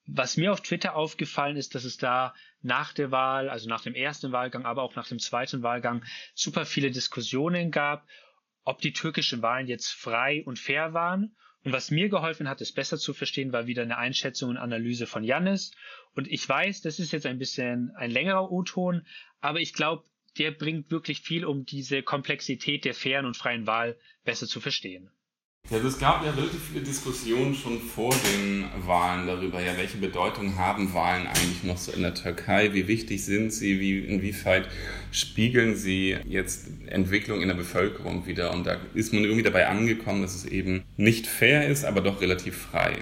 Was 0.07 0.37
mir 0.37 0.51
auf 0.51 0.61
Twitter 0.61 0.95
aufgefallen 0.95 1.57
ist, 1.57 1.73
dass 1.73 1.83
es 1.83 1.97
da 1.97 2.35
nach 2.61 2.93
der 2.93 3.09
Wahl, 3.09 3.49
also 3.49 3.67
nach 3.67 3.81
dem 3.81 3.95
ersten 3.95 4.31
Wahlgang, 4.31 4.63
aber 4.65 4.83
auch 4.83 4.95
nach 4.95 5.07
dem 5.07 5.17
zweiten 5.17 5.63
Wahlgang, 5.63 6.05
super 6.35 6.65
viele 6.65 6.91
Diskussionen 6.91 7.71
gab, 7.71 8.07
ob 8.63 8.79
die 8.79 8.93
türkischen 8.93 9.41
Wahlen 9.41 9.67
jetzt 9.67 9.91
frei 9.91 10.43
und 10.45 10.59
fair 10.59 10.93
waren. 10.93 11.35
Und 11.65 11.73
was 11.73 11.89
mir 11.89 12.09
geholfen 12.09 12.47
hat, 12.47 12.61
es 12.61 12.71
besser 12.71 12.99
zu 12.99 13.11
verstehen, 13.15 13.51
war 13.51 13.65
wieder 13.65 13.81
eine 13.81 13.97
Einschätzung 13.97 14.51
und 14.51 14.57
Analyse 14.57 15.07
von 15.07 15.23
Jannis. 15.23 15.71
Und 16.13 16.27
ich 16.27 16.47
weiß, 16.47 16.81
das 16.81 16.99
ist 16.99 17.11
jetzt 17.11 17.25
ein 17.25 17.39
bisschen 17.39 17.91
ein 17.95 18.11
längerer 18.11 18.51
O-Ton, 18.51 19.05
aber 19.41 19.59
ich 19.59 19.73
glaube, 19.73 20.05
der 20.37 20.51
bringt 20.51 20.91
wirklich 20.91 21.21
viel, 21.21 21.43
um 21.43 21.65
diese 21.65 22.03
Komplexität 22.03 22.85
der 22.85 22.93
fairen 22.93 23.25
und 23.25 23.35
freien 23.35 23.65
Wahl 23.65 23.97
besser 24.23 24.45
zu 24.45 24.61
verstehen. 24.61 25.09
Ja, 25.71 25.77
also 25.77 25.87
es 25.87 25.97
gab 25.97 26.23
ja 26.23 26.29
relativ 26.29 26.61
viele 26.71 26.83
Diskussionen 26.83 27.55
schon 27.55 27.81
vor 27.81 28.13
den 28.13 28.65
Wahlen 28.85 29.25
darüber, 29.25 29.59
ja, 29.59 29.75
welche 29.77 29.97
Bedeutung 29.97 30.57
haben 30.57 30.93
Wahlen 30.93 31.25
eigentlich 31.25 31.63
noch 31.63 31.77
so 31.77 31.91
in 31.91 32.03
der 32.03 32.13
Türkei, 32.13 32.73
wie 32.73 32.87
wichtig 32.87 33.25
sind 33.25 33.51
sie, 33.51 33.79
wie, 33.79 33.97
inwieweit 33.99 34.67
spiegeln 35.11 35.75
sie 35.75 36.17
jetzt 36.27 36.67
Entwicklung 36.85 37.41
in 37.41 37.47
der 37.47 37.55
Bevölkerung 37.55 38.27
wieder. 38.27 38.53
Und 38.53 38.67
da 38.67 38.77
ist 38.93 39.11
man 39.11 39.23
irgendwie 39.23 39.41
dabei 39.41 39.67
angekommen, 39.67 40.21
dass 40.21 40.35
es 40.35 40.45
eben 40.45 40.83
nicht 40.97 41.25
fair 41.25 41.67
ist, 41.67 41.83
aber 41.83 42.01
doch 42.01 42.21
relativ 42.21 42.55
frei. 42.55 42.97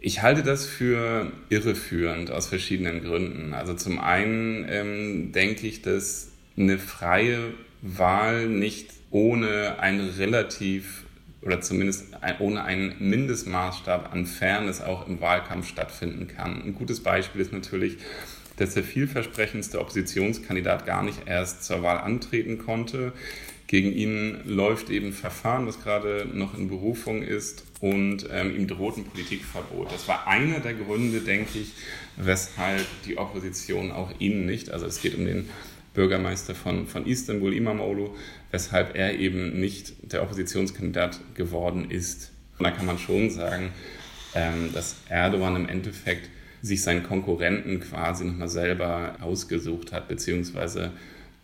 Ich 0.00 0.20
halte 0.22 0.42
das 0.42 0.66
für 0.66 1.30
irreführend 1.50 2.32
aus 2.32 2.48
verschiedenen 2.48 3.00
Gründen. 3.00 3.54
Also 3.54 3.74
zum 3.74 4.00
einen 4.00 4.66
ähm, 4.68 5.30
denke 5.30 5.68
ich, 5.68 5.82
dass 5.82 6.30
eine 6.56 6.78
freie 6.78 7.52
Wahl 7.80 8.48
nicht 8.48 8.90
ohne 9.10 9.78
ein 9.78 10.00
relativ 10.00 11.04
oder 11.48 11.62
zumindest 11.62 12.08
ohne 12.40 12.62
einen 12.62 12.94
Mindestmaßstab 12.98 14.12
an 14.12 14.26
Fairness 14.26 14.82
auch 14.82 15.08
im 15.08 15.22
Wahlkampf 15.22 15.66
stattfinden 15.66 16.28
kann. 16.28 16.62
Ein 16.62 16.74
gutes 16.74 17.02
Beispiel 17.02 17.40
ist 17.40 17.54
natürlich, 17.54 17.96
dass 18.56 18.74
der 18.74 18.84
vielversprechendste 18.84 19.80
Oppositionskandidat 19.80 20.84
gar 20.84 21.02
nicht 21.02 21.20
erst 21.24 21.64
zur 21.64 21.82
Wahl 21.82 21.96
antreten 22.00 22.58
konnte. 22.58 23.14
Gegen 23.66 23.92
ihn 23.92 24.40
läuft 24.44 24.90
eben 24.90 25.14
Verfahren, 25.14 25.64
das 25.64 25.82
gerade 25.82 26.28
noch 26.30 26.56
in 26.56 26.68
Berufung 26.68 27.22
ist 27.22 27.64
und 27.80 28.28
ähm, 28.30 28.54
ihm 28.54 28.66
droht 28.66 28.98
ein 28.98 29.04
Politikverbot. 29.04 29.90
Das 29.90 30.06
war 30.06 30.26
einer 30.26 30.60
der 30.60 30.74
Gründe, 30.74 31.20
denke 31.20 31.60
ich, 31.60 31.72
weshalb 32.18 32.84
die 33.06 33.16
Opposition 33.16 33.90
auch 33.90 34.10
ihn 34.18 34.44
nicht, 34.44 34.70
also 34.70 34.84
es 34.84 35.00
geht 35.00 35.16
um 35.16 35.24
den 35.24 35.48
Bürgermeister 35.94 36.54
von, 36.54 36.86
von 36.86 37.06
Istanbul, 37.06 37.54
Imamoglu, 37.54 38.10
weshalb 38.50 38.96
er 38.96 39.18
eben 39.18 39.58
nicht 39.60 40.12
der 40.12 40.22
Oppositionskandidat 40.22 41.20
geworden 41.34 41.90
ist. 41.90 42.32
Und 42.58 42.64
da 42.64 42.70
kann 42.70 42.86
man 42.86 42.98
schon 42.98 43.30
sagen, 43.30 43.70
ähm, 44.34 44.72
dass 44.72 44.96
Erdogan 45.08 45.56
im 45.56 45.68
Endeffekt 45.68 46.28
sich 46.62 46.82
seinen 46.82 47.02
Konkurrenten 47.02 47.80
quasi 47.80 48.24
nochmal 48.24 48.48
selber 48.48 49.16
ausgesucht 49.20 49.92
hat, 49.92 50.08
beziehungsweise 50.08 50.92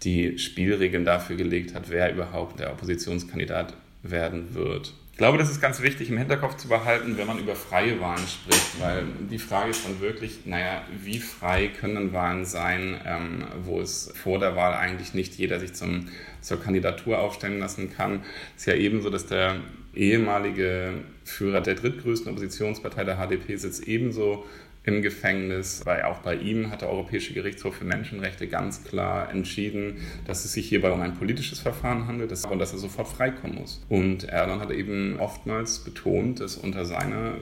die 0.02 0.38
Spielregeln 0.38 1.04
dafür 1.04 1.36
gelegt 1.36 1.74
hat, 1.74 1.88
wer 1.90 2.12
überhaupt 2.12 2.60
der 2.60 2.72
Oppositionskandidat 2.72 3.74
werden 4.02 4.54
wird. 4.54 4.92
Ich 5.14 5.18
glaube, 5.18 5.38
das 5.38 5.48
ist 5.48 5.60
ganz 5.60 5.80
wichtig 5.80 6.10
im 6.10 6.18
Hinterkopf 6.18 6.56
zu 6.56 6.66
behalten, 6.66 7.16
wenn 7.16 7.28
man 7.28 7.38
über 7.38 7.54
freie 7.54 8.00
Wahlen 8.00 8.26
spricht, 8.26 8.80
weil 8.80 9.04
die 9.30 9.38
Frage 9.38 9.70
ist 9.70 9.86
dann 9.86 10.00
wirklich, 10.00 10.44
naja, 10.44 10.82
wie 11.04 11.20
frei 11.20 11.68
können 11.68 12.12
Wahlen 12.12 12.44
sein, 12.44 13.00
ähm, 13.06 13.44
wo 13.62 13.80
es 13.80 14.12
vor 14.20 14.40
der 14.40 14.56
Wahl 14.56 14.74
eigentlich 14.74 15.14
nicht 15.14 15.36
jeder 15.36 15.60
sich 15.60 15.72
zum, 15.72 16.08
zur 16.40 16.60
Kandidatur 16.60 17.20
aufstellen 17.20 17.60
lassen 17.60 17.94
kann. 17.94 18.24
Es 18.56 18.62
ist 18.62 18.66
ja 18.66 18.74
ebenso, 18.74 19.08
dass 19.08 19.26
der 19.26 19.60
ehemalige 19.94 20.94
Führer 21.22 21.60
der 21.60 21.76
drittgrößten 21.76 22.32
Oppositionspartei 22.32 23.04
der 23.04 23.16
HDP 23.16 23.54
sitzt 23.54 23.86
ebenso 23.86 24.44
im 24.86 25.00
Gefängnis, 25.00 25.82
weil 25.84 26.02
auch 26.02 26.18
bei 26.18 26.34
ihm 26.36 26.70
hat 26.70 26.82
der 26.82 26.90
Europäische 26.90 27.32
Gerichtshof 27.32 27.76
für 27.76 27.84
Menschenrechte 27.84 28.46
ganz 28.48 28.84
klar 28.84 29.30
entschieden, 29.30 29.96
dass 30.26 30.44
es 30.44 30.52
sich 30.52 30.68
hierbei 30.68 30.92
um 30.92 31.00
ein 31.00 31.14
politisches 31.14 31.58
Verfahren 31.58 32.06
handelt 32.06 32.32
und 32.44 32.58
dass 32.58 32.72
er 32.72 32.78
sofort 32.78 33.08
freikommen 33.08 33.56
muss. 33.56 33.82
Und 33.88 34.24
Erdogan 34.24 34.60
hat 34.60 34.70
eben 34.70 35.18
oftmals 35.18 35.78
betont, 35.78 36.40
dass 36.40 36.56
unter 36.56 36.84
seiner 36.84 37.36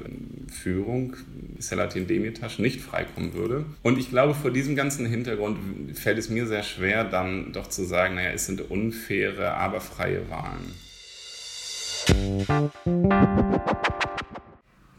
Führung 0.48 1.16
Selatin 1.58 2.06
Demirtas 2.06 2.60
nicht 2.60 2.80
freikommen 2.80 3.34
würde. 3.34 3.64
Und 3.82 3.98
ich 3.98 4.10
glaube, 4.10 4.34
vor 4.34 4.52
diesem 4.52 4.76
ganzen 4.76 5.04
Hintergrund 5.06 5.58
fällt 5.98 6.18
es 6.18 6.28
mir 6.28 6.46
sehr 6.46 6.62
schwer, 6.62 7.04
dann 7.04 7.52
doch 7.52 7.68
zu 7.68 7.84
sagen, 7.84 8.14
naja, 8.14 8.30
es 8.30 8.46
sind 8.46 8.70
unfaire, 8.70 9.54
aber 9.54 9.80
freie 9.80 10.22
Wahlen. 10.30 10.72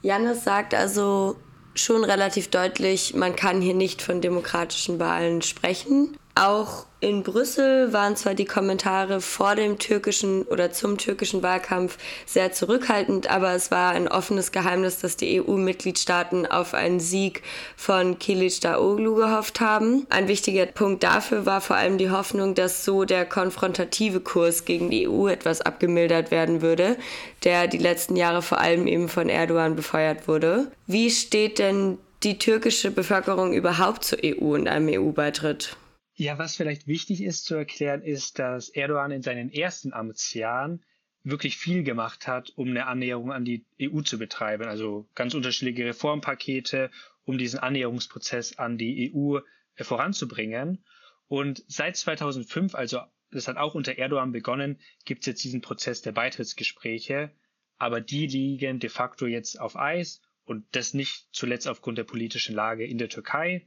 Janis 0.01 0.43
sagt 0.43 0.73
also, 0.73 1.38
schon 1.75 2.03
relativ 2.03 2.49
deutlich, 2.49 3.13
man 3.13 3.36
kann 3.36 3.62
hier 3.62 3.73
nicht 3.73 4.01
von 4.01 4.21
demokratischen 4.21 4.99
Wahlen 4.99 5.41
sprechen. 5.41 6.17
Auch 6.36 6.86
in 7.03 7.21
Brüssel 7.21 7.91
waren 7.91 8.15
zwar 8.15 8.33
die 8.33 8.45
Kommentare 8.45 9.19
vor 9.19 9.55
dem 9.55 9.77
türkischen 9.77 10.43
oder 10.43 10.71
zum 10.71 10.97
türkischen 10.97 11.43
Wahlkampf 11.43 11.97
sehr 12.25 12.53
zurückhaltend, 12.53 13.29
aber 13.29 13.53
es 13.53 13.71
war 13.71 13.91
ein 13.91 14.07
offenes 14.07 14.53
Geheimnis, 14.53 14.99
dass 14.99 15.17
die 15.17 15.41
EU-Mitgliedstaaten 15.41 16.45
auf 16.45 16.73
einen 16.73 17.01
Sieg 17.01 17.43
von 17.75 18.19
Kilic 18.19 18.61
Daoglu 18.61 19.15
gehofft 19.15 19.59
haben. 19.59 20.07
Ein 20.09 20.29
wichtiger 20.29 20.65
Punkt 20.65 21.03
dafür 21.03 21.45
war 21.45 21.59
vor 21.59 21.75
allem 21.75 21.97
die 21.97 22.09
Hoffnung, 22.09 22.55
dass 22.55 22.85
so 22.85 23.03
der 23.03 23.25
konfrontative 23.25 24.21
Kurs 24.21 24.63
gegen 24.63 24.89
die 24.89 25.07
EU 25.09 25.27
etwas 25.27 25.59
abgemildert 25.59 26.31
werden 26.31 26.61
würde, 26.61 26.95
der 27.43 27.67
die 27.67 27.79
letzten 27.79 28.15
Jahre 28.15 28.41
vor 28.41 28.61
allem 28.61 28.87
eben 28.87 29.09
von 29.09 29.27
Erdogan 29.27 29.75
befeuert 29.75 30.29
wurde. 30.29 30.71
Wie 30.87 31.11
steht 31.11 31.59
denn 31.59 31.97
die 32.23 32.37
türkische 32.37 32.91
Bevölkerung 32.91 33.51
überhaupt 33.51 34.05
zur 34.05 34.19
EU 34.23 34.53
und 34.53 34.69
einem 34.69 34.87
EU-Beitritt? 34.87 35.75
Ja, 36.15 36.38
was 36.38 36.56
vielleicht 36.56 36.88
wichtig 36.88 37.21
ist 37.21 37.45
zu 37.45 37.56
erklären, 37.56 38.04
ist, 38.04 38.38
dass 38.38 38.69
Erdogan 38.69 39.12
in 39.12 39.23
seinen 39.23 39.52
ersten 39.52 39.93
Amtsjahren 39.93 40.86
wirklich 41.23 41.58
viel 41.58 41.84
gemacht 41.84 42.28
hat, 42.28 42.52
um 42.56 42.69
eine 42.69 42.86
Annäherung 42.86 43.32
an 43.32 43.45
die 43.45 43.65
EU 43.82 44.02
zu 44.02 44.19
betreiben. 44.19 44.65
Also 44.65 45.08
ganz 45.15 45.34
unterschiedliche 45.34 45.86
Reformpakete, 45.86 46.91
um 47.26 47.38
diesen 47.38 47.60
Annäherungsprozess 47.60 48.58
an 48.58 48.78
die 48.78 49.12
EU 49.13 49.39
äh, 49.76 49.84
voranzubringen. 49.84 50.84
Und 51.28 51.63
seit 51.67 51.95
2005, 51.95 52.76
also 52.76 53.02
das 53.32 53.47
hat 53.47 53.58
auch 53.58 53.73
unter 53.73 53.97
Erdogan 53.97 54.32
begonnen, 54.32 54.80
gibt 55.06 55.21
es 55.21 55.28
jetzt 55.28 55.43
diesen 55.43 55.62
Prozess 55.62 56.02
der 56.02 56.12
Beitrittsgespräche. 56.12 57.32
Aber 57.78 58.02
die 58.02 58.28
liegen 58.28 58.80
de 58.80 58.89
facto 58.89 59.26
jetzt 59.26 59.60
auf 59.60 59.76
Eis 59.76 60.21
und 60.45 60.65
das 60.73 60.93
nicht 60.93 61.28
zuletzt 61.32 61.67
aufgrund 61.67 61.97
der 61.97 62.04
politischen 62.04 62.54
Lage 62.54 62.86
in 62.86 62.97
der 62.97 63.10
Türkei. 63.10 63.65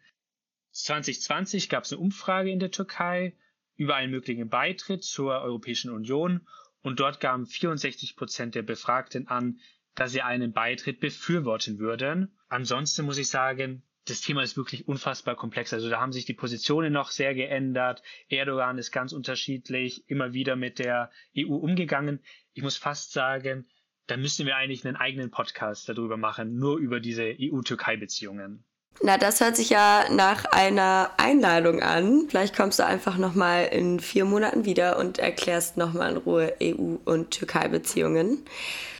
2020 0.83 1.69
gab 1.69 1.85
es 1.85 1.93
eine 1.93 2.01
Umfrage 2.01 2.51
in 2.51 2.59
der 2.59 2.71
Türkei 2.71 3.35
über 3.77 3.95
einen 3.95 4.11
möglichen 4.11 4.49
Beitritt 4.49 5.05
zur 5.05 5.41
Europäischen 5.41 5.91
Union 5.91 6.47
und 6.83 7.01
dort 7.01 7.21
gaben 7.21 7.47
64 7.47 8.17
Prozent 8.17 8.55
der 8.55 8.63
Befragten 8.63 9.29
an, 9.29 9.61
dass 9.95 10.13
sie 10.13 10.23
einen 10.23 10.53
Beitritt 10.53 11.01
befürworten 11.01 11.79
würden. 11.79 12.37
Ansonsten 12.49 13.07
muss 13.07 13.19
ich 13.19 13.29
sagen, 13.29 13.83
das 14.05 14.21
Thema 14.21 14.43
ist 14.43 14.57
wirklich 14.57 14.87
unfassbar 14.87 15.35
komplex. 15.35 15.73
Also 15.73 15.91
da 15.91 16.01
haben 16.01 16.13
sich 16.13 16.27
die 16.27 16.35
Positionen 16.35 16.93
noch 16.93 17.11
sehr 17.11 17.35
geändert. 17.35 18.03
Erdogan 18.29 18.79
ist 18.79 18.93
ganz 18.93 19.13
unterschiedlich 19.13 20.09
immer 20.09 20.33
wieder 20.33 20.55
mit 20.55 20.79
der 20.79 21.11
EU 21.37 21.57
umgegangen. 21.57 22.21
Ich 22.53 22.63
muss 22.63 22.77
fast 22.77 23.13
sagen, 23.13 23.67
da 24.07 24.17
müssen 24.17 24.47
wir 24.47 24.57
eigentlich 24.57 24.87
einen 24.87 24.97
eigenen 24.97 25.31
Podcast 25.31 25.89
darüber 25.89 26.17
machen, 26.17 26.57
nur 26.57 26.79
über 26.79 27.01
diese 27.01 27.35
EU-Türkei-Beziehungen. 27.41 28.65
Na, 29.03 29.19
das 29.19 29.41
hört 29.41 29.57
sich 29.57 29.69
ja 29.69 30.07
nach 30.11 30.47
einer 30.47 31.11
Einladung 31.19 31.83
an. 31.83 32.27
Vielleicht 32.31 32.57
kommst 32.57 32.79
du 32.79 32.87
einfach 32.87 33.19
nochmal 33.19 33.67
in 33.67 34.01
vier 34.01 34.25
Monaten 34.25 34.65
wieder 34.65 34.99
und 34.99 35.19
erklärst 35.19 35.77
nochmal 35.77 36.13
in 36.13 36.17
Ruhe 36.17 36.55
EU- 36.63 36.97
und 37.05 37.31
Türkei-Beziehungen. 37.31 38.43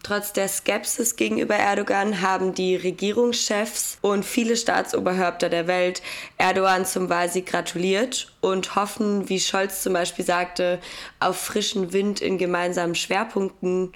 Trotz 0.03 0.35
der 0.35 0.49
Skepsis 0.49 1.17
gegenüber 1.17 1.57
Erdogan 1.57 2.21
haben 2.21 2.55
die 2.55 2.77
Regierungschefs 2.77 3.97
und 4.03 4.25
viele 4.25 4.57
Staatsoberhäupter 4.57 5.49
der 5.49 5.67
Welt 5.67 6.03
Erdogan 6.37 6.85
zum 6.85 7.09
Wahlsieg 7.09 7.47
gratuliert 7.47 8.31
und 8.43 8.77
hoffen, 8.77 9.31
wie 9.31 9.41
Scholz 9.41 9.83
zum 9.83 9.95
Beispiel 9.95 10.25
sagte, 10.25 10.79
auf 11.21 11.39
frischen 11.39 11.95
Wind 11.95 12.21
in 12.21 12.37
gemeinsamen 12.37 12.95
Schwerpunkten 12.95 13.93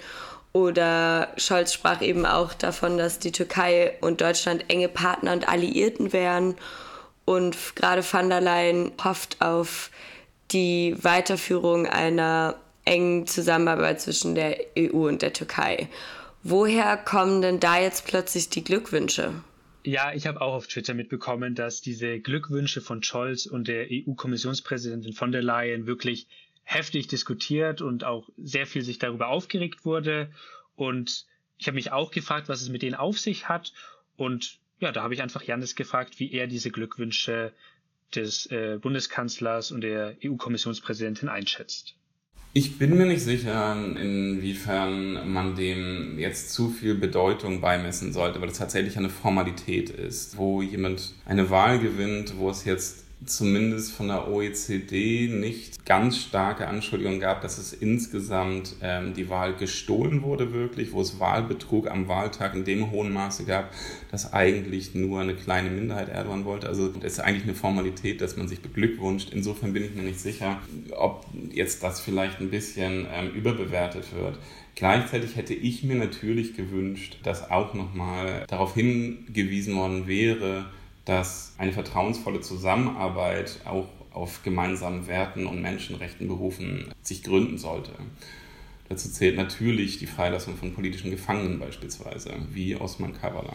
oder 0.52 1.32
Scholz 1.36 1.72
sprach 1.72 2.02
eben 2.02 2.26
auch 2.26 2.54
davon, 2.54 2.98
dass 2.98 3.18
die 3.18 3.32
Türkei 3.32 3.96
und 4.00 4.20
Deutschland 4.20 4.64
enge 4.68 4.88
Partner 4.88 5.32
und 5.32 5.48
Alliierten 5.48 6.12
wären. 6.12 6.56
Und 7.24 7.76
gerade 7.76 8.02
van 8.02 8.28
der 8.28 8.40
Leyen 8.40 8.90
hofft 9.02 9.40
auf 9.40 9.90
die 10.50 10.96
Weiterführung 11.00 11.86
einer 11.86 12.56
engen 12.84 13.26
Zusammenarbeit 13.26 14.00
zwischen 14.00 14.34
der 14.34 14.58
EU 14.76 15.06
und 15.06 15.22
der 15.22 15.32
Türkei. 15.32 15.88
Woher 16.42 16.96
kommen 16.96 17.42
denn 17.42 17.60
da 17.60 17.78
jetzt 17.78 18.06
plötzlich 18.06 18.48
die 18.48 18.64
Glückwünsche? 18.64 19.32
Ja, 19.84 20.12
ich 20.12 20.26
habe 20.26 20.40
auch 20.40 20.54
auf 20.54 20.66
Twitter 20.66 20.94
mitbekommen, 20.94 21.54
dass 21.54 21.80
diese 21.80 22.18
Glückwünsche 22.18 22.80
von 22.80 23.02
Scholz 23.02 23.46
und 23.46 23.68
der 23.68 23.86
EU-Kommissionspräsidentin 23.90 25.12
von 25.12 25.32
der 25.32 25.42
Leyen 25.42 25.86
wirklich 25.86 26.26
heftig 26.70 27.08
diskutiert 27.08 27.82
und 27.82 28.04
auch 28.04 28.28
sehr 28.36 28.64
viel 28.64 28.82
sich 28.82 29.00
darüber 29.00 29.28
aufgeregt 29.28 29.84
wurde. 29.84 30.30
Und 30.76 31.26
ich 31.58 31.66
habe 31.66 31.74
mich 31.74 31.90
auch 31.90 32.12
gefragt, 32.12 32.48
was 32.48 32.62
es 32.62 32.68
mit 32.68 32.82
denen 32.82 32.94
auf 32.94 33.18
sich 33.18 33.48
hat. 33.48 33.72
Und 34.16 34.60
ja, 34.78 34.92
da 34.92 35.02
habe 35.02 35.12
ich 35.12 35.20
einfach 35.20 35.42
Janis 35.42 35.74
gefragt, 35.74 36.20
wie 36.20 36.32
er 36.32 36.46
diese 36.46 36.70
Glückwünsche 36.70 37.52
des 38.14 38.46
äh, 38.52 38.78
Bundeskanzlers 38.80 39.72
und 39.72 39.80
der 39.80 40.16
EU-Kommissionspräsidentin 40.24 41.28
einschätzt. 41.28 41.96
Ich 42.52 42.78
bin 42.78 42.96
mir 42.96 43.06
nicht 43.06 43.22
sicher, 43.22 43.76
inwiefern 43.76 45.32
man 45.32 45.56
dem 45.56 46.18
jetzt 46.18 46.52
zu 46.52 46.70
viel 46.70 46.94
Bedeutung 46.94 47.60
beimessen 47.60 48.12
sollte, 48.12 48.40
weil 48.40 48.48
es 48.48 48.58
tatsächlich 48.58 48.96
eine 48.96 49.10
Formalität 49.10 49.90
ist, 49.90 50.36
wo 50.36 50.62
jemand 50.62 51.14
eine 51.26 51.50
Wahl 51.50 51.80
gewinnt, 51.80 52.38
wo 52.38 52.50
es 52.50 52.64
jetzt 52.64 53.09
zumindest 53.24 53.92
von 53.92 54.08
der 54.08 54.28
OECD 54.28 55.28
nicht 55.28 55.84
ganz 55.84 56.16
starke 56.16 56.66
Anschuldigungen 56.68 57.20
gab, 57.20 57.42
dass 57.42 57.58
es 57.58 57.72
insgesamt 57.72 58.76
ähm, 58.80 59.12
die 59.12 59.28
Wahl 59.28 59.54
gestohlen 59.54 60.22
wurde 60.22 60.52
wirklich, 60.52 60.92
wo 60.92 61.02
es 61.02 61.20
Wahlbetrug 61.20 61.90
am 61.90 62.08
Wahltag 62.08 62.54
in 62.54 62.64
dem 62.64 62.90
hohen 62.90 63.12
Maße 63.12 63.44
gab, 63.44 63.70
dass 64.10 64.32
eigentlich 64.32 64.94
nur 64.94 65.20
eine 65.20 65.34
kleine 65.34 65.70
Minderheit 65.70 66.08
Erdogan 66.08 66.44
wollte. 66.46 66.68
Also 66.68 66.92
es 67.00 67.12
ist 67.12 67.20
eigentlich 67.20 67.44
eine 67.44 67.54
Formalität, 67.54 68.20
dass 68.22 68.36
man 68.36 68.48
sich 68.48 68.60
beglückwünscht. 68.60 69.30
Insofern 69.32 69.74
bin 69.74 69.84
ich 69.84 69.94
mir 69.94 70.02
nicht 70.02 70.20
sicher, 70.20 70.58
ob 70.96 71.26
jetzt 71.52 71.82
das 71.82 72.00
vielleicht 72.00 72.40
ein 72.40 72.50
bisschen 72.50 73.06
ähm, 73.12 73.30
überbewertet 73.32 74.14
wird. 74.14 74.38
Gleichzeitig 74.76 75.36
hätte 75.36 75.52
ich 75.52 75.82
mir 75.82 75.96
natürlich 75.96 76.56
gewünscht, 76.56 77.18
dass 77.22 77.50
auch 77.50 77.74
nochmal 77.74 78.44
darauf 78.48 78.74
hingewiesen 78.74 79.76
worden 79.76 80.06
wäre, 80.06 80.66
dass 81.04 81.54
eine 81.58 81.72
vertrauensvolle 81.72 82.40
Zusammenarbeit 82.40 83.60
auch 83.64 83.88
auf 84.12 84.42
gemeinsamen 84.42 85.06
Werten 85.06 85.46
und 85.46 85.62
Menschenrechten 85.62 86.28
berufen 86.28 86.92
sich 87.02 87.22
gründen 87.22 87.58
sollte. 87.58 87.92
Dazu 88.88 89.08
zählt 89.08 89.36
natürlich 89.36 89.98
die 89.98 90.06
Freilassung 90.06 90.56
von 90.56 90.74
politischen 90.74 91.10
Gefangenen 91.10 91.60
beispielsweise, 91.60 92.32
wie 92.50 92.74
Osman 92.74 93.14
Kavala. 93.14 93.54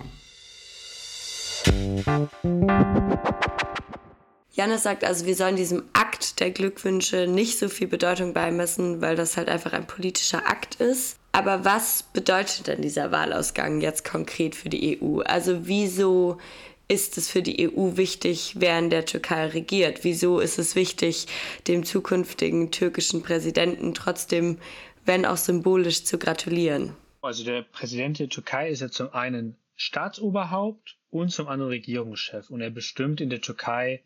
Janis 4.54 4.84
sagt 4.84 5.04
also, 5.04 5.26
wir 5.26 5.36
sollen 5.36 5.58
diesem 5.58 5.84
Akt 5.92 6.40
der 6.40 6.52
Glückwünsche 6.52 7.28
nicht 7.28 7.60
so 7.60 7.68
viel 7.68 7.88
Bedeutung 7.88 8.34
beimessen, 8.34 9.02
weil 9.02 9.18
das 9.18 9.36
halt 9.36 9.50
einfach 9.50 9.74
ein 9.74 9.86
politischer 9.86 10.48
Akt 10.48 10.76
ist. 10.76 11.18
Aber 11.34 11.66
was 11.66 12.04
bedeutet 12.04 12.68
denn 12.68 12.82
dieser 12.82 13.12
Wahlausgang 13.12 13.82
jetzt 13.82 14.06
konkret 14.06 14.56
für 14.56 14.70
die 14.70 15.02
EU? 15.02 15.20
Also 15.20 15.68
wieso 15.68 16.38
ist 16.88 17.18
es 17.18 17.30
für 17.30 17.42
die 17.42 17.70
EU 17.70 17.98
wichtig, 17.98 18.56
wer 18.60 18.78
in 18.80 18.90
der 18.90 19.06
Türkei 19.06 19.48
regiert? 19.48 20.04
Wieso 20.04 20.40
ist 20.40 20.60
es 20.60 20.76
wichtig, 20.76 21.28
dem 21.68 21.84
zukünftigen 21.84 22.72
türkischen 22.72 23.24
Präsidenten 23.24 23.94
trotzdem, 23.94 24.60
wenn 25.06 25.26
auch 25.26 25.38
symbolisch, 25.38 26.04
zu 26.04 26.18
gratulieren? 26.18 26.96
Also 27.22 27.44
der 27.44 27.64
Präsident 27.64 28.20
der 28.20 28.30
Türkei 28.30 28.70
ist 28.70 28.82
ja 28.82 28.90
zum 28.90 29.12
einen 29.14 29.58
Staatsoberhaupt 29.76 30.98
und 31.10 31.30
zum 31.30 31.48
anderen 31.48 31.72
Regierungschef 31.72 32.50
und 32.50 32.62
er 32.62 32.70
bestimmt 32.70 33.20
in 33.20 33.30
der 33.30 33.42
Türkei 33.42 34.04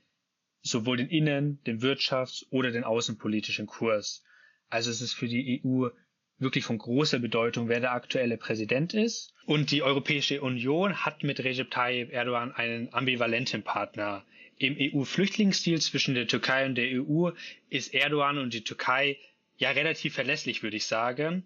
sowohl 0.62 0.98
den 0.98 1.10
innen-, 1.10 1.60
den 1.66 1.82
Wirtschafts- 1.82 2.46
oder 2.50 2.72
den 2.72 2.84
außenpolitischen 2.84 3.68
Kurs. 3.68 4.24
Also 4.70 4.90
es 4.92 5.02
ist 5.02 5.14
für 5.14 5.28
die 5.28 5.62
EU 5.66 5.90
wirklich 6.40 6.64
von 6.66 6.78
großer 6.78 7.20
Bedeutung, 7.20 7.68
wer 7.70 7.80
der 7.80 7.92
aktuelle 7.92 8.38
Präsident 8.38 8.94
ist. 8.94 9.34
Und 9.46 9.72
die 9.72 9.84
Europäische 9.84 10.42
Union 10.42 11.06
hat 11.06 11.24
mit 11.24 11.44
Recep 11.44 11.70
Tayyip 11.70 12.12
Erdogan 12.12 12.52
einen 12.52 12.94
ambivalenten 12.94 13.64
Partner. 13.64 14.24
Im 14.58 14.76
EU-Flüchtlingsdeal 14.80 15.80
zwischen 15.80 16.16
der 16.16 16.28
Türkei 16.28 16.66
und 16.66 16.76
der 16.76 17.02
EU 17.02 17.32
ist 17.70 17.94
Erdogan 17.94 18.38
und 18.38 18.54
die 18.54 18.64
Türkei 18.64 19.18
ja 19.58 19.72
relativ 19.72 20.16
verlässlich, 20.16 20.64
würde 20.64 20.78
ich 20.78 20.86
sagen. 20.86 21.46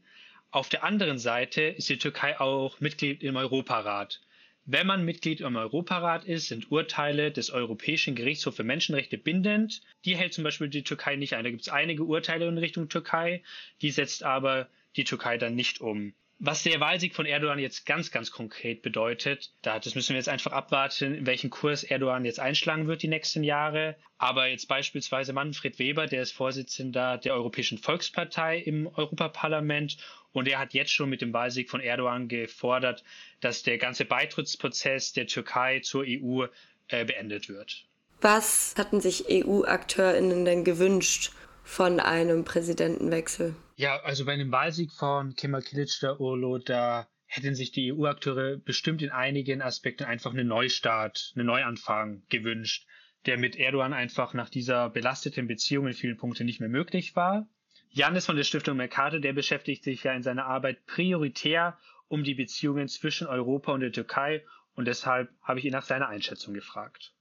Auf 0.51 0.69
der 0.69 0.83
anderen 0.83 1.17
Seite 1.17 1.61
ist 1.61 1.89
die 1.89 1.97
Türkei 1.97 2.39
auch 2.39 2.79
Mitglied 2.79 3.23
im 3.23 3.35
Europarat. 3.35 4.21
Wenn 4.65 4.87
man 4.87 5.03
Mitglied 5.03 5.41
im 5.41 5.57
Europarat 5.57 6.23
ist, 6.25 6.47
sind 6.47 6.71
Urteile 6.71 7.31
des 7.31 7.49
Europäischen 7.49 8.15
Gerichtshofs 8.15 8.55
für 8.57 8.63
Menschenrechte 8.63 9.17
bindend. 9.17 9.81
Die 10.05 10.15
hält 10.15 10.33
zum 10.33 10.45
Beispiel 10.45 10.69
die 10.69 10.83
Türkei 10.83 11.17
nicht 11.17 11.33
ein. 11.33 11.43
Da 11.43 11.49
gibt 11.49 11.63
es 11.63 11.69
einige 11.69 12.03
Urteile 12.03 12.47
in 12.47 12.57
Richtung 12.57 12.87
Türkei, 12.87 13.43
die 13.81 13.91
setzt 13.91 14.23
aber 14.23 14.69
die 14.95 15.03
Türkei 15.03 15.37
dann 15.37 15.55
nicht 15.55 15.81
um. 15.81 16.13
Was 16.45 16.63
der 16.63 16.79
Wahlsieg 16.81 17.15
von 17.15 17.25
Erdogan 17.25 17.59
jetzt 17.59 17.85
ganz, 17.85 18.11
ganz 18.11 18.29
konkret 18.31 18.81
bedeutet, 18.81 19.53
das 19.61 19.95
müssen 19.95 20.09
wir 20.09 20.17
jetzt 20.17 20.27
einfach 20.27 20.51
abwarten, 20.51 21.25
welchen 21.25 21.49
Kurs 21.49 21.83
Erdogan 21.83 22.25
jetzt 22.25 22.39
einschlagen 22.39 22.87
wird 22.87 23.01
die 23.01 23.07
nächsten 23.07 23.43
Jahre. 23.43 23.95
Aber 24.17 24.47
jetzt 24.47 24.67
beispielsweise 24.67 25.31
Manfred 25.31 25.79
Weber, 25.79 26.05
der 26.05 26.21
ist 26.21 26.33
Vorsitzender 26.33 27.17
der 27.17 27.33
Europäischen 27.33 27.77
Volkspartei 27.77 28.57
im 28.57 28.87
Europaparlament 28.87 29.97
und 30.33 30.47
er 30.47 30.59
hat 30.59 30.73
jetzt 30.73 30.91
schon 30.91 31.09
mit 31.09 31.21
dem 31.21 31.31
Wahlsieg 31.31 31.69
von 31.69 31.79
Erdogan 31.79 32.27
gefordert, 32.27 33.05
dass 33.39 33.63
der 33.63 33.77
ganze 33.77 34.03
Beitrittsprozess 34.03 35.13
der 35.13 35.27
Türkei 35.27 35.79
zur 35.79 36.03
EU 36.05 36.47
äh, 36.89 37.05
beendet 37.05 37.47
wird. 37.47 37.85
Was 38.19 38.75
hatten 38.77 38.99
sich 38.99 39.25
EU-AkteurInnen 39.29 40.43
denn 40.43 40.63
gewünscht 40.63 41.31
von 41.63 41.99
einem 41.99 42.43
Präsidentenwechsel? 42.43 43.55
Ja, 43.75 43.99
also 44.01 44.25
bei 44.25 44.33
einem 44.33 44.51
Wahlsieg 44.51 44.91
von 44.91 45.35
Kemal 45.35 45.61
Kılıçdaroğlu, 45.61 46.63
da 46.63 47.07
hätten 47.25 47.55
sich 47.55 47.71
die 47.71 47.91
EU-Akteure 47.91 48.57
bestimmt 48.57 49.01
in 49.01 49.09
einigen 49.09 49.61
Aspekten 49.61 50.03
einfach 50.03 50.31
einen 50.31 50.47
Neustart, 50.47 51.33
einen 51.35 51.47
Neuanfang 51.47 52.23
gewünscht, 52.29 52.85
der 53.25 53.37
mit 53.37 53.55
Erdogan 53.55 53.93
einfach 53.93 54.33
nach 54.33 54.49
dieser 54.49 54.89
belasteten 54.89 55.47
Beziehung 55.47 55.87
in 55.87 55.93
vielen 55.93 56.17
Punkten 56.17 56.45
nicht 56.45 56.59
mehr 56.59 56.69
möglich 56.69 57.15
war. 57.15 57.47
Janis 57.89 58.25
von 58.25 58.35
der 58.35 58.43
Stiftung 58.43 58.77
Mercator, 58.77 59.19
der 59.19 59.33
beschäftigt 59.33 59.83
sich 59.83 60.03
ja 60.03 60.13
in 60.13 60.23
seiner 60.23 60.45
Arbeit 60.45 60.85
prioritär 60.85 61.77
um 62.07 62.23
die 62.23 62.35
Beziehungen 62.35 62.87
zwischen 62.87 63.27
Europa 63.27 63.71
und 63.71 63.79
der 63.79 63.91
Türkei 63.91 64.43
und 64.75 64.87
deshalb 64.87 65.29
habe 65.41 65.59
ich 65.59 65.65
ihn 65.65 65.71
nach 65.71 65.85
seiner 65.85 66.09
Einschätzung 66.09 66.53
gefragt. 66.53 67.13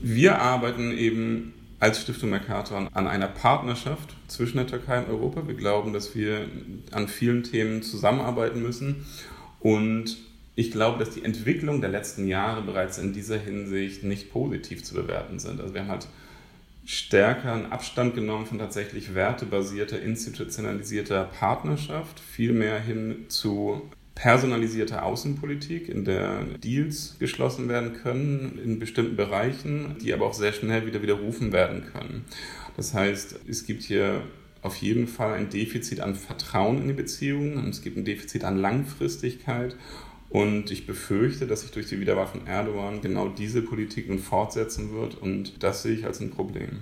Wir 0.00 0.38
arbeiten 0.38 0.96
eben 0.96 1.57
als 1.80 2.00
Stiftung 2.00 2.30
Mercator 2.30 2.88
an 2.92 3.06
einer 3.06 3.28
Partnerschaft 3.28 4.16
zwischen 4.26 4.56
der 4.56 4.66
Türkei 4.66 4.98
und 4.98 5.08
Europa. 5.08 5.46
Wir 5.46 5.54
glauben, 5.54 5.92
dass 5.92 6.14
wir 6.14 6.46
an 6.90 7.08
vielen 7.08 7.44
Themen 7.44 7.82
zusammenarbeiten 7.82 8.62
müssen. 8.62 9.06
Und 9.60 10.16
ich 10.56 10.72
glaube, 10.72 10.98
dass 10.98 11.14
die 11.14 11.24
Entwicklung 11.24 11.80
der 11.80 11.90
letzten 11.90 12.26
Jahre 12.26 12.62
bereits 12.62 12.98
in 12.98 13.12
dieser 13.12 13.38
Hinsicht 13.38 14.02
nicht 14.02 14.32
positiv 14.32 14.82
zu 14.82 14.94
bewerten 14.94 15.38
sind. 15.38 15.60
Also 15.60 15.72
wir 15.72 15.82
haben 15.82 15.90
halt 15.90 16.08
stärker 16.84 17.52
einen 17.52 17.70
Abstand 17.70 18.14
genommen 18.14 18.46
von 18.46 18.58
tatsächlich 18.58 19.14
wertebasierter, 19.14 20.00
institutionalisierter 20.00 21.24
Partnerschaft, 21.24 22.18
viel 22.18 22.52
mehr 22.52 22.80
hin 22.80 23.26
zu 23.28 23.82
personalisierte 24.18 25.02
Außenpolitik, 25.02 25.88
in 25.88 26.04
der 26.04 26.42
Deals 26.62 27.16
geschlossen 27.20 27.68
werden 27.68 27.92
können 27.94 28.58
in 28.62 28.80
bestimmten 28.80 29.14
Bereichen, 29.16 29.96
die 30.02 30.12
aber 30.12 30.26
auch 30.26 30.34
sehr 30.34 30.52
schnell 30.52 30.86
wieder 30.86 31.02
widerrufen 31.02 31.52
werden 31.52 31.84
können. 31.92 32.24
Das 32.76 32.94
heißt, 32.94 33.40
es 33.48 33.64
gibt 33.64 33.82
hier 33.82 34.22
auf 34.60 34.76
jeden 34.76 35.06
Fall 35.06 35.34
ein 35.34 35.50
Defizit 35.50 36.00
an 36.00 36.16
Vertrauen 36.16 36.80
in 36.82 36.88
die 36.88 36.94
Beziehungen 36.94 37.58
und 37.58 37.68
es 37.68 37.80
gibt 37.80 37.96
ein 37.96 38.04
Defizit 38.04 38.42
an 38.42 38.58
Langfristigkeit. 38.58 39.76
Und 40.30 40.70
ich 40.70 40.86
befürchte, 40.86 41.46
dass 41.46 41.62
sich 41.62 41.70
durch 41.70 41.86
die 41.86 42.00
Wiederwahl 42.00 42.26
von 42.26 42.46
Erdogan 42.46 43.00
genau 43.00 43.28
diese 43.28 43.62
Politik 43.62 44.08
nun 44.08 44.18
fortsetzen 44.18 44.92
wird 44.92 45.14
und 45.14 45.62
das 45.62 45.82
sehe 45.82 45.94
ich 45.94 46.04
als 46.04 46.20
ein 46.20 46.30
Problem. 46.30 46.80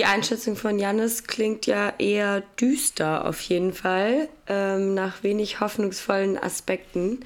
Die 0.00 0.06
Einschätzung 0.06 0.56
von 0.56 0.78
Jannis 0.78 1.24
klingt 1.24 1.66
ja 1.66 1.92
eher 1.98 2.40
düster 2.58 3.26
auf 3.26 3.38
jeden 3.42 3.74
Fall, 3.74 4.30
ähm, 4.46 4.94
nach 4.94 5.22
wenig 5.22 5.60
hoffnungsvollen 5.60 6.38
Aspekten. 6.38 7.20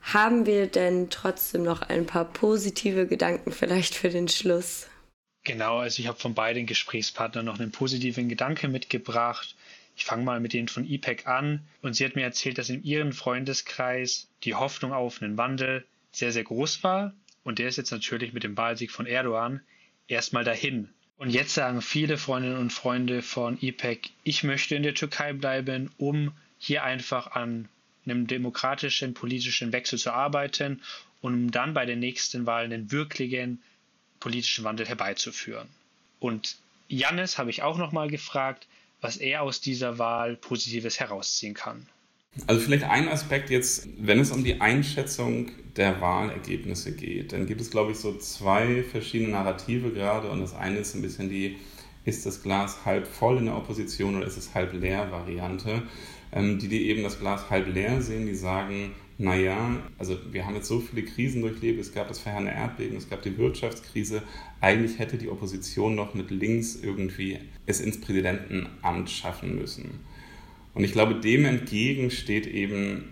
Haben 0.00 0.44
wir 0.44 0.66
denn 0.66 1.10
trotzdem 1.10 1.62
noch 1.62 1.80
ein 1.80 2.04
paar 2.04 2.24
positive 2.24 3.06
Gedanken 3.06 3.52
vielleicht 3.52 3.94
für 3.94 4.10
den 4.10 4.26
Schluss? 4.26 4.88
Genau, 5.44 5.78
also 5.78 6.02
ich 6.02 6.08
habe 6.08 6.18
von 6.18 6.34
beiden 6.34 6.66
Gesprächspartnern 6.66 7.44
noch 7.44 7.60
einen 7.60 7.70
positiven 7.70 8.28
Gedanke 8.28 8.66
mitgebracht. 8.66 9.54
Ich 9.94 10.04
fange 10.04 10.24
mal 10.24 10.40
mit 10.40 10.54
denen 10.54 10.66
von 10.66 10.84
IPEC 10.84 11.28
an 11.28 11.64
und 11.82 11.94
sie 11.94 12.04
hat 12.04 12.16
mir 12.16 12.24
erzählt, 12.24 12.58
dass 12.58 12.68
in 12.68 12.82
ihrem 12.82 13.12
Freundeskreis 13.12 14.26
die 14.42 14.56
Hoffnung 14.56 14.92
auf 14.92 15.22
einen 15.22 15.38
Wandel 15.38 15.86
sehr, 16.10 16.32
sehr 16.32 16.42
groß 16.42 16.82
war 16.82 17.14
und 17.44 17.60
der 17.60 17.68
ist 17.68 17.76
jetzt 17.76 17.92
natürlich 17.92 18.32
mit 18.32 18.42
dem 18.42 18.56
Wahlsieg 18.56 18.90
von 18.90 19.06
Erdogan 19.06 19.60
erstmal 20.08 20.42
dahin. 20.42 20.88
Und 21.22 21.30
jetzt 21.30 21.54
sagen 21.54 21.82
viele 21.82 22.18
Freundinnen 22.18 22.56
und 22.56 22.72
Freunde 22.72 23.22
von 23.22 23.56
IPEC, 23.62 24.10
ich 24.24 24.42
möchte 24.42 24.74
in 24.74 24.82
der 24.82 24.96
Türkei 24.96 25.32
bleiben, 25.32 25.88
um 25.96 26.32
hier 26.58 26.82
einfach 26.82 27.28
an 27.28 27.68
einem 28.04 28.26
demokratischen 28.26 29.14
politischen 29.14 29.70
Wechsel 29.70 30.00
zu 30.00 30.12
arbeiten 30.12 30.82
und 31.20 31.34
um 31.34 31.50
dann 31.52 31.74
bei 31.74 31.86
den 31.86 32.00
nächsten 32.00 32.44
Wahlen 32.44 32.70
den 32.70 32.90
wirklichen 32.90 33.62
politischen 34.18 34.64
Wandel 34.64 34.88
herbeizuführen. 34.88 35.68
Und 36.18 36.56
Jannis 36.88 37.38
habe 37.38 37.50
ich 37.50 37.62
auch 37.62 37.78
nochmal 37.78 38.10
gefragt, 38.10 38.66
was 39.00 39.16
er 39.16 39.42
aus 39.42 39.60
dieser 39.60 39.98
Wahl 39.98 40.34
Positives 40.34 40.98
herausziehen 40.98 41.54
kann. 41.54 41.86
Also 42.46 42.62
vielleicht 42.62 42.84
ein 42.84 43.08
Aspekt 43.08 43.50
jetzt, 43.50 43.88
wenn 43.98 44.18
es 44.18 44.30
um 44.30 44.42
die 44.42 44.60
Einschätzung 44.60 45.50
der 45.76 46.00
Wahlergebnisse 46.00 46.92
geht, 46.92 47.32
dann 47.32 47.46
gibt 47.46 47.60
es, 47.60 47.70
glaube 47.70 47.92
ich, 47.92 47.98
so 47.98 48.16
zwei 48.16 48.82
verschiedene 48.82 49.32
Narrative 49.32 49.90
gerade 49.90 50.30
und 50.30 50.40
das 50.40 50.54
eine 50.54 50.78
ist 50.78 50.94
ein 50.94 51.02
bisschen 51.02 51.28
die, 51.28 51.56
ist 52.04 52.24
das 52.24 52.42
Glas 52.42 52.86
halb 52.86 53.06
voll 53.06 53.36
in 53.38 53.46
der 53.46 53.56
Opposition 53.56 54.16
oder 54.16 54.26
ist 54.26 54.38
es 54.38 54.54
halb 54.54 54.72
leer 54.72 55.10
Variante, 55.10 55.82
ähm, 56.32 56.58
die, 56.58 56.68
die 56.68 56.88
eben 56.88 57.02
das 57.02 57.20
Glas 57.20 57.50
halb 57.50 57.72
leer 57.72 58.00
sehen, 58.00 58.26
die 58.26 58.34
sagen, 58.34 58.92
naja, 59.18 59.76
also 59.98 60.18
wir 60.32 60.46
haben 60.46 60.54
jetzt 60.54 60.68
so 60.68 60.80
viele 60.80 61.04
Krisen 61.04 61.42
durchlebt, 61.42 61.78
es 61.78 61.92
gab 61.92 62.08
das 62.08 62.18
verheerende 62.18 62.52
Erdbeben, 62.52 62.96
es 62.96 63.10
gab 63.10 63.22
die 63.22 63.36
Wirtschaftskrise, 63.36 64.22
eigentlich 64.60 64.98
hätte 64.98 65.18
die 65.18 65.28
Opposition 65.28 65.94
noch 65.94 66.14
mit 66.14 66.30
links 66.30 66.76
irgendwie 66.76 67.38
es 67.66 67.80
ins 67.80 68.00
Präsidentenamt 68.00 69.10
schaffen 69.10 69.54
müssen. 69.54 70.00
Und 70.74 70.84
ich 70.84 70.92
glaube, 70.92 71.16
dem 71.16 71.44
entgegen 71.44 72.10
steht 72.10 72.46
eben 72.46 73.04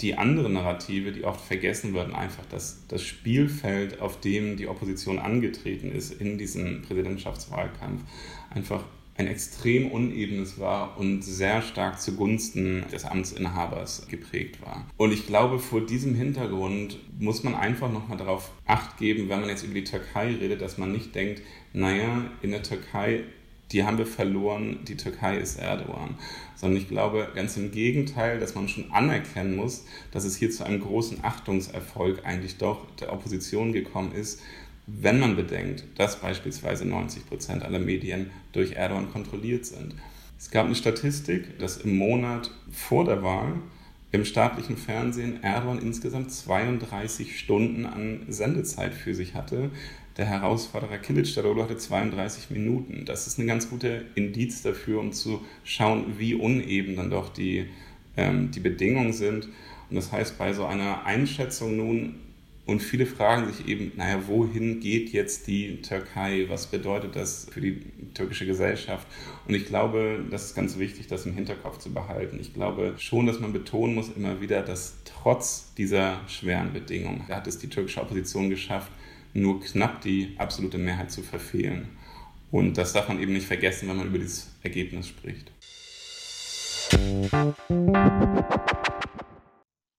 die 0.00 0.16
andere 0.16 0.50
Narrative, 0.50 1.12
die 1.12 1.24
oft 1.24 1.40
vergessen 1.40 1.94
wird, 1.94 2.12
einfach 2.12 2.44
dass 2.46 2.86
das 2.88 3.02
Spielfeld, 3.02 4.00
auf 4.00 4.20
dem 4.20 4.56
die 4.56 4.66
Opposition 4.66 5.18
angetreten 5.18 5.92
ist 5.92 6.20
in 6.20 6.36
diesem 6.36 6.82
Präsidentschaftswahlkampf, 6.82 8.02
einfach 8.50 8.84
ein 9.16 9.28
extrem 9.28 9.92
unebenes 9.92 10.58
war 10.58 10.98
und 10.98 11.22
sehr 11.22 11.62
stark 11.62 12.00
zugunsten 12.00 12.84
des 12.90 13.04
Amtsinhabers 13.04 14.08
geprägt 14.08 14.60
war. 14.60 14.86
Und 14.96 15.12
ich 15.12 15.26
glaube, 15.26 15.60
vor 15.60 15.80
diesem 15.80 16.16
Hintergrund 16.16 16.98
muss 17.20 17.44
man 17.44 17.54
einfach 17.54 17.92
nochmal 17.92 18.18
darauf 18.18 18.50
acht 18.66 18.98
geben, 18.98 19.28
wenn 19.28 19.40
man 19.40 19.48
jetzt 19.48 19.62
über 19.62 19.74
die 19.74 19.84
Türkei 19.84 20.34
redet, 20.34 20.60
dass 20.60 20.78
man 20.78 20.90
nicht 20.90 21.14
denkt, 21.14 21.42
naja, 21.72 22.24
in 22.42 22.50
der 22.50 22.64
Türkei 22.64 23.22
die 23.72 23.84
haben 23.84 23.98
wir 23.98 24.06
verloren, 24.06 24.80
die 24.86 24.96
Türkei 24.96 25.38
ist 25.38 25.58
Erdogan. 25.58 26.16
Sondern 26.54 26.80
ich 26.80 26.88
glaube 26.88 27.28
ganz 27.34 27.56
im 27.56 27.70
Gegenteil, 27.72 28.38
dass 28.38 28.54
man 28.54 28.68
schon 28.68 28.90
anerkennen 28.92 29.56
muss, 29.56 29.84
dass 30.12 30.24
es 30.24 30.36
hier 30.36 30.50
zu 30.50 30.64
einem 30.64 30.80
großen 30.80 31.24
Achtungserfolg 31.24 32.24
eigentlich 32.24 32.58
doch 32.58 32.86
der 32.96 33.12
Opposition 33.12 33.72
gekommen 33.72 34.12
ist, 34.12 34.40
wenn 34.86 35.18
man 35.18 35.34
bedenkt, 35.34 35.84
dass 35.96 36.20
beispielsweise 36.20 36.84
90 36.84 37.26
Prozent 37.26 37.62
aller 37.62 37.78
Medien 37.78 38.30
durch 38.52 38.72
Erdogan 38.72 39.10
kontrolliert 39.10 39.64
sind. 39.64 39.94
Es 40.38 40.50
gab 40.50 40.66
eine 40.66 40.74
Statistik, 40.74 41.58
dass 41.58 41.78
im 41.78 41.96
Monat 41.96 42.50
vor 42.70 43.04
der 43.04 43.22
Wahl 43.22 43.54
im 44.14 44.24
staatlichen 44.24 44.76
Fernsehen 44.76 45.42
Erdogan 45.42 45.80
insgesamt 45.80 46.30
32 46.30 47.36
Stunden 47.36 47.84
an 47.84 48.20
Sendezeit 48.28 48.94
für 48.94 49.12
sich 49.12 49.34
hatte. 49.34 49.70
Der 50.16 50.26
Herausforderer 50.26 50.98
Kilic 50.98 51.34
Darolo 51.34 51.64
hatte 51.64 51.76
32 51.76 52.50
Minuten. 52.50 53.06
Das 53.06 53.26
ist 53.26 53.38
ein 53.38 53.48
ganz 53.48 53.68
guter 53.68 54.02
Indiz 54.14 54.62
dafür, 54.62 55.00
um 55.00 55.12
zu 55.12 55.44
schauen, 55.64 56.14
wie 56.16 56.36
uneben 56.36 56.94
dann 56.94 57.10
doch 57.10 57.28
die, 57.28 57.66
ähm, 58.16 58.52
die 58.52 58.60
Bedingungen 58.60 59.12
sind. 59.12 59.48
Und 59.90 59.96
das 59.96 60.12
heißt, 60.12 60.38
bei 60.38 60.52
so 60.52 60.64
einer 60.64 61.04
Einschätzung 61.04 61.76
nun, 61.76 62.14
und 62.66 62.80
viele 62.80 63.04
fragen 63.04 63.52
sich 63.52 63.68
eben, 63.68 63.92
naja, 63.96 64.26
wohin 64.26 64.80
geht 64.80 65.10
jetzt 65.10 65.46
die 65.46 65.82
Türkei? 65.82 66.46
Was 66.48 66.66
bedeutet 66.66 67.14
das 67.14 67.46
für 67.50 67.60
die 67.60 67.80
türkische 68.14 68.46
Gesellschaft? 68.46 69.06
Und 69.46 69.54
ich 69.54 69.66
glaube, 69.66 70.24
das 70.30 70.46
ist 70.46 70.54
ganz 70.54 70.78
wichtig, 70.78 71.06
das 71.06 71.26
im 71.26 71.34
Hinterkopf 71.34 71.78
zu 71.78 71.92
behalten. 71.92 72.38
Ich 72.40 72.54
glaube 72.54 72.94
schon, 72.96 73.26
dass 73.26 73.38
man 73.38 73.52
betonen 73.52 73.94
muss 73.94 74.08
immer 74.08 74.40
wieder, 74.40 74.62
dass 74.62 74.96
trotz 75.04 75.74
dieser 75.74 76.20
schweren 76.26 76.72
Bedingungen, 76.72 77.28
hat 77.28 77.46
es 77.46 77.58
die 77.58 77.68
türkische 77.68 78.00
Opposition 78.00 78.48
geschafft, 78.48 78.90
nur 79.34 79.60
knapp 79.60 80.00
die 80.00 80.34
absolute 80.38 80.78
Mehrheit 80.78 81.10
zu 81.10 81.22
verfehlen. 81.22 81.88
Und 82.50 82.78
das 82.78 82.94
darf 82.94 83.08
man 83.08 83.20
eben 83.20 83.34
nicht 83.34 83.46
vergessen, 83.46 83.90
wenn 83.90 83.96
man 83.96 84.06
über 84.06 84.18
dieses 84.18 84.54
Ergebnis 84.62 85.08
spricht. 85.08 85.52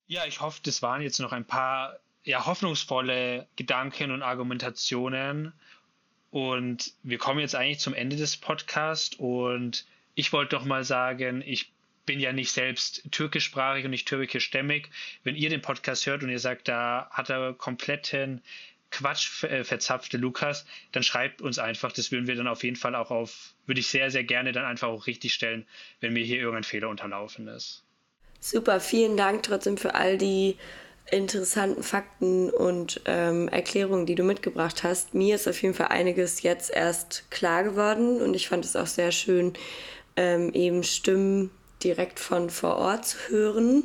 Ja, 0.07 0.25
ich 0.25 0.41
hoffe, 0.41 0.61
das 0.63 0.81
waren 0.81 1.01
jetzt 1.01 1.19
noch 1.19 1.31
ein 1.31 1.45
paar 1.45 1.99
ja, 2.25 2.45
hoffnungsvolle 2.45 3.47
Gedanken 3.55 4.11
und 4.11 4.21
Argumentationen. 4.21 5.53
Und 6.31 6.91
wir 7.03 7.17
kommen 7.17 7.39
jetzt 7.39 7.55
eigentlich 7.55 7.79
zum 7.79 7.93
Ende 7.93 8.17
des 8.17 8.35
Podcasts. 8.35 9.15
Und 9.15 9.85
ich 10.15 10.33
wollte 10.33 10.57
doch 10.57 10.65
mal 10.65 10.83
sagen, 10.83 11.41
ich 11.45 11.71
bin 12.05 12.19
ja 12.19 12.33
nicht 12.33 12.51
selbst 12.51 13.03
türkischsprachig 13.11 13.85
und 13.85 13.91
nicht 13.91 14.07
türkischstämmig. 14.07 14.89
Wenn 15.23 15.35
ihr 15.35 15.49
den 15.49 15.61
Podcast 15.61 16.05
hört 16.07 16.23
und 16.23 16.29
ihr 16.29 16.39
sagt, 16.39 16.67
da 16.67 17.07
hat 17.11 17.29
er 17.29 17.53
kompletten 17.53 18.41
Quatsch 18.91 19.43
äh, 19.43 19.63
verzapfte 19.63 20.17
Lukas, 20.17 20.65
dann 20.91 21.03
schreibt 21.03 21.41
uns 21.41 21.59
einfach. 21.59 21.91
Das 21.91 22.11
würden 22.11 22.27
wir 22.27 22.35
dann 22.35 22.47
auf 22.47 22.63
jeden 22.63 22.75
Fall 22.75 22.95
auch 22.95 23.11
auf, 23.11 23.53
würde 23.65 23.81
ich 23.81 23.87
sehr, 23.87 24.09
sehr 24.11 24.23
gerne 24.23 24.51
dann 24.51 24.65
einfach 24.65 24.87
auch 24.87 25.07
richtig 25.07 25.33
stellen, 25.33 25.65
wenn 25.99 26.13
mir 26.13 26.23
hier 26.23 26.37
irgendein 26.37 26.63
Fehler 26.63 26.89
unterlaufen 26.89 27.47
ist. 27.47 27.83
Super, 28.39 28.79
vielen 28.79 29.17
Dank 29.17 29.43
trotzdem 29.43 29.77
für 29.77 29.95
all 29.95 30.17
die 30.17 30.55
interessanten 31.11 31.83
Fakten 31.83 32.49
und 32.49 33.01
ähm, 33.05 33.47
Erklärungen, 33.47 34.05
die 34.05 34.15
du 34.15 34.23
mitgebracht 34.23 34.83
hast. 34.83 35.13
Mir 35.13 35.35
ist 35.35 35.47
auf 35.47 35.61
jeden 35.61 35.73
Fall 35.73 35.87
einiges 35.87 36.41
jetzt 36.41 36.71
erst 36.71 37.29
klar 37.29 37.63
geworden 37.63 38.21
und 38.21 38.33
ich 38.35 38.47
fand 38.49 38.65
es 38.65 38.75
auch 38.75 38.87
sehr 38.87 39.11
schön, 39.11 39.53
ähm, 40.15 40.51
eben 40.53 40.83
Stimmen 40.83 41.51
direkt 41.83 42.19
von 42.19 42.49
vor 42.49 42.77
Ort 42.77 43.05
zu 43.05 43.17
hören. 43.29 43.83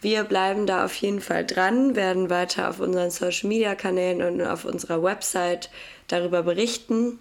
Wir 0.00 0.24
bleiben 0.24 0.66
da 0.66 0.84
auf 0.84 0.94
jeden 0.96 1.22
Fall 1.22 1.46
dran, 1.46 1.96
werden 1.96 2.28
weiter 2.28 2.68
auf 2.68 2.78
unseren 2.78 3.10
Social-Media-Kanälen 3.10 4.20
und 4.20 4.42
auf 4.42 4.66
unserer 4.66 5.02
Website 5.02 5.70
darüber 6.08 6.42
berichten 6.42 7.18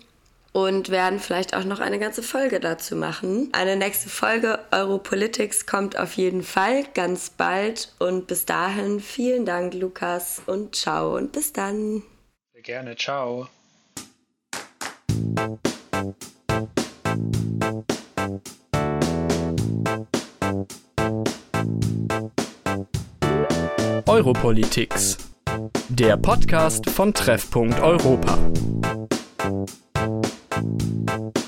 und 0.54 0.90
werden 0.90 1.20
vielleicht 1.20 1.56
auch 1.56 1.66
noch 1.66 1.80
eine 1.80 2.00
ganze 2.00 2.24
Folge 2.24 2.60
dazu 2.60 2.96
machen. 2.96 3.50
Eine 3.52 3.76
nächste 3.76 4.08
Folge 4.08 4.60
Europolitics 4.72 5.66
kommt 5.66 5.98
auf 5.98 6.14
jeden 6.14 6.44
Fall 6.44 6.86
ganz 6.94 7.32
bald 7.32 7.94
und 8.00 8.28
bis 8.28 8.46
dahin 8.46 9.00
vielen 9.00 9.46
Dank 9.46 9.74
Lukas 9.74 10.42
und 10.46 10.76
ciao 10.76 11.18
und 11.18 11.32
bis 11.34 11.52
dann. 11.52 12.04
Sehr 12.54 12.62
gerne, 12.62 12.96
ciao. 12.96 13.50
Europolitics, 24.06 25.18
der 25.90 26.18
Podcast 26.18 26.88
von 26.90 27.14
Treffpunkt 27.14 27.80
Europa. 27.80 28.38
Thank 30.64 31.38
you. 31.38 31.43